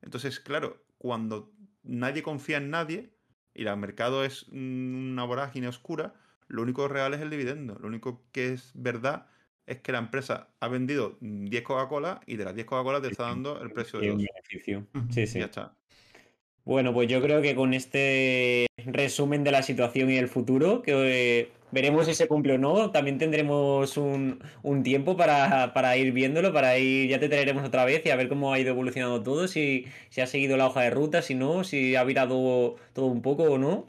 [0.02, 1.52] Entonces, claro, cuando
[1.84, 3.10] nadie confía en nadie
[3.54, 6.14] y el mercado es una vorágine oscura,
[6.48, 7.78] lo único real es el dividendo.
[7.80, 9.28] Lo único que es verdad
[9.66, 13.24] es que la empresa ha vendido 10 Coca-Cola y de las 10 Coca-Cola te está
[13.24, 14.18] dando el precio de dos.
[14.18, 14.86] beneficio.
[15.10, 15.40] Sí, sí.
[15.40, 15.76] Ya está.
[16.64, 21.52] Bueno, pues yo creo que con este resumen de la situación y el futuro, que
[21.76, 22.92] veremos si se cumple o no.
[22.92, 24.40] También tendremos un,
[24.84, 28.54] tiempo para, ir viéndolo, para ir, ya te traeremos otra vez y a ver cómo
[28.54, 31.96] ha ido evolucionando todo, si, si ha seguido la hoja de ruta, si no, si
[31.96, 33.88] ha virado todo un poco o no.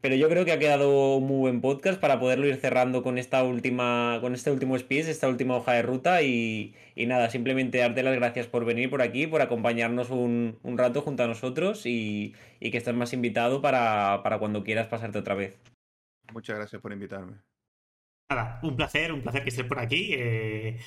[0.00, 3.18] Pero yo creo que ha quedado un muy buen podcast para poderlo ir cerrando con
[3.18, 6.22] esta última, con este último speech, esta última hoja de ruta.
[6.22, 11.24] Y, nada, simplemente darte las gracias por venir por aquí, por acompañarnos un, rato junto
[11.24, 15.77] a nosotros y, que estés más invitado para, para cuando quieras pasarte otra vez.
[16.32, 17.38] Muchas gracias por invitarme.
[18.28, 20.10] Nada, un placer, un placer que estés por aquí.
[20.12, 20.78] Eh,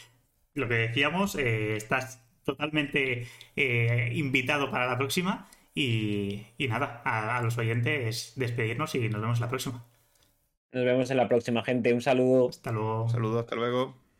[0.54, 5.50] lo que decíamos, eh, estás totalmente eh, invitado para la próxima.
[5.74, 9.86] Y, nada, a, los oyentes despedirnos y nos vemos la próxima.
[10.74, 11.94] Nos vemos en la próxima, gente.
[11.94, 12.50] Un saludo.
[12.50, 13.04] Hasta luego.
[13.04, 14.11] Un saludo, hasta luego.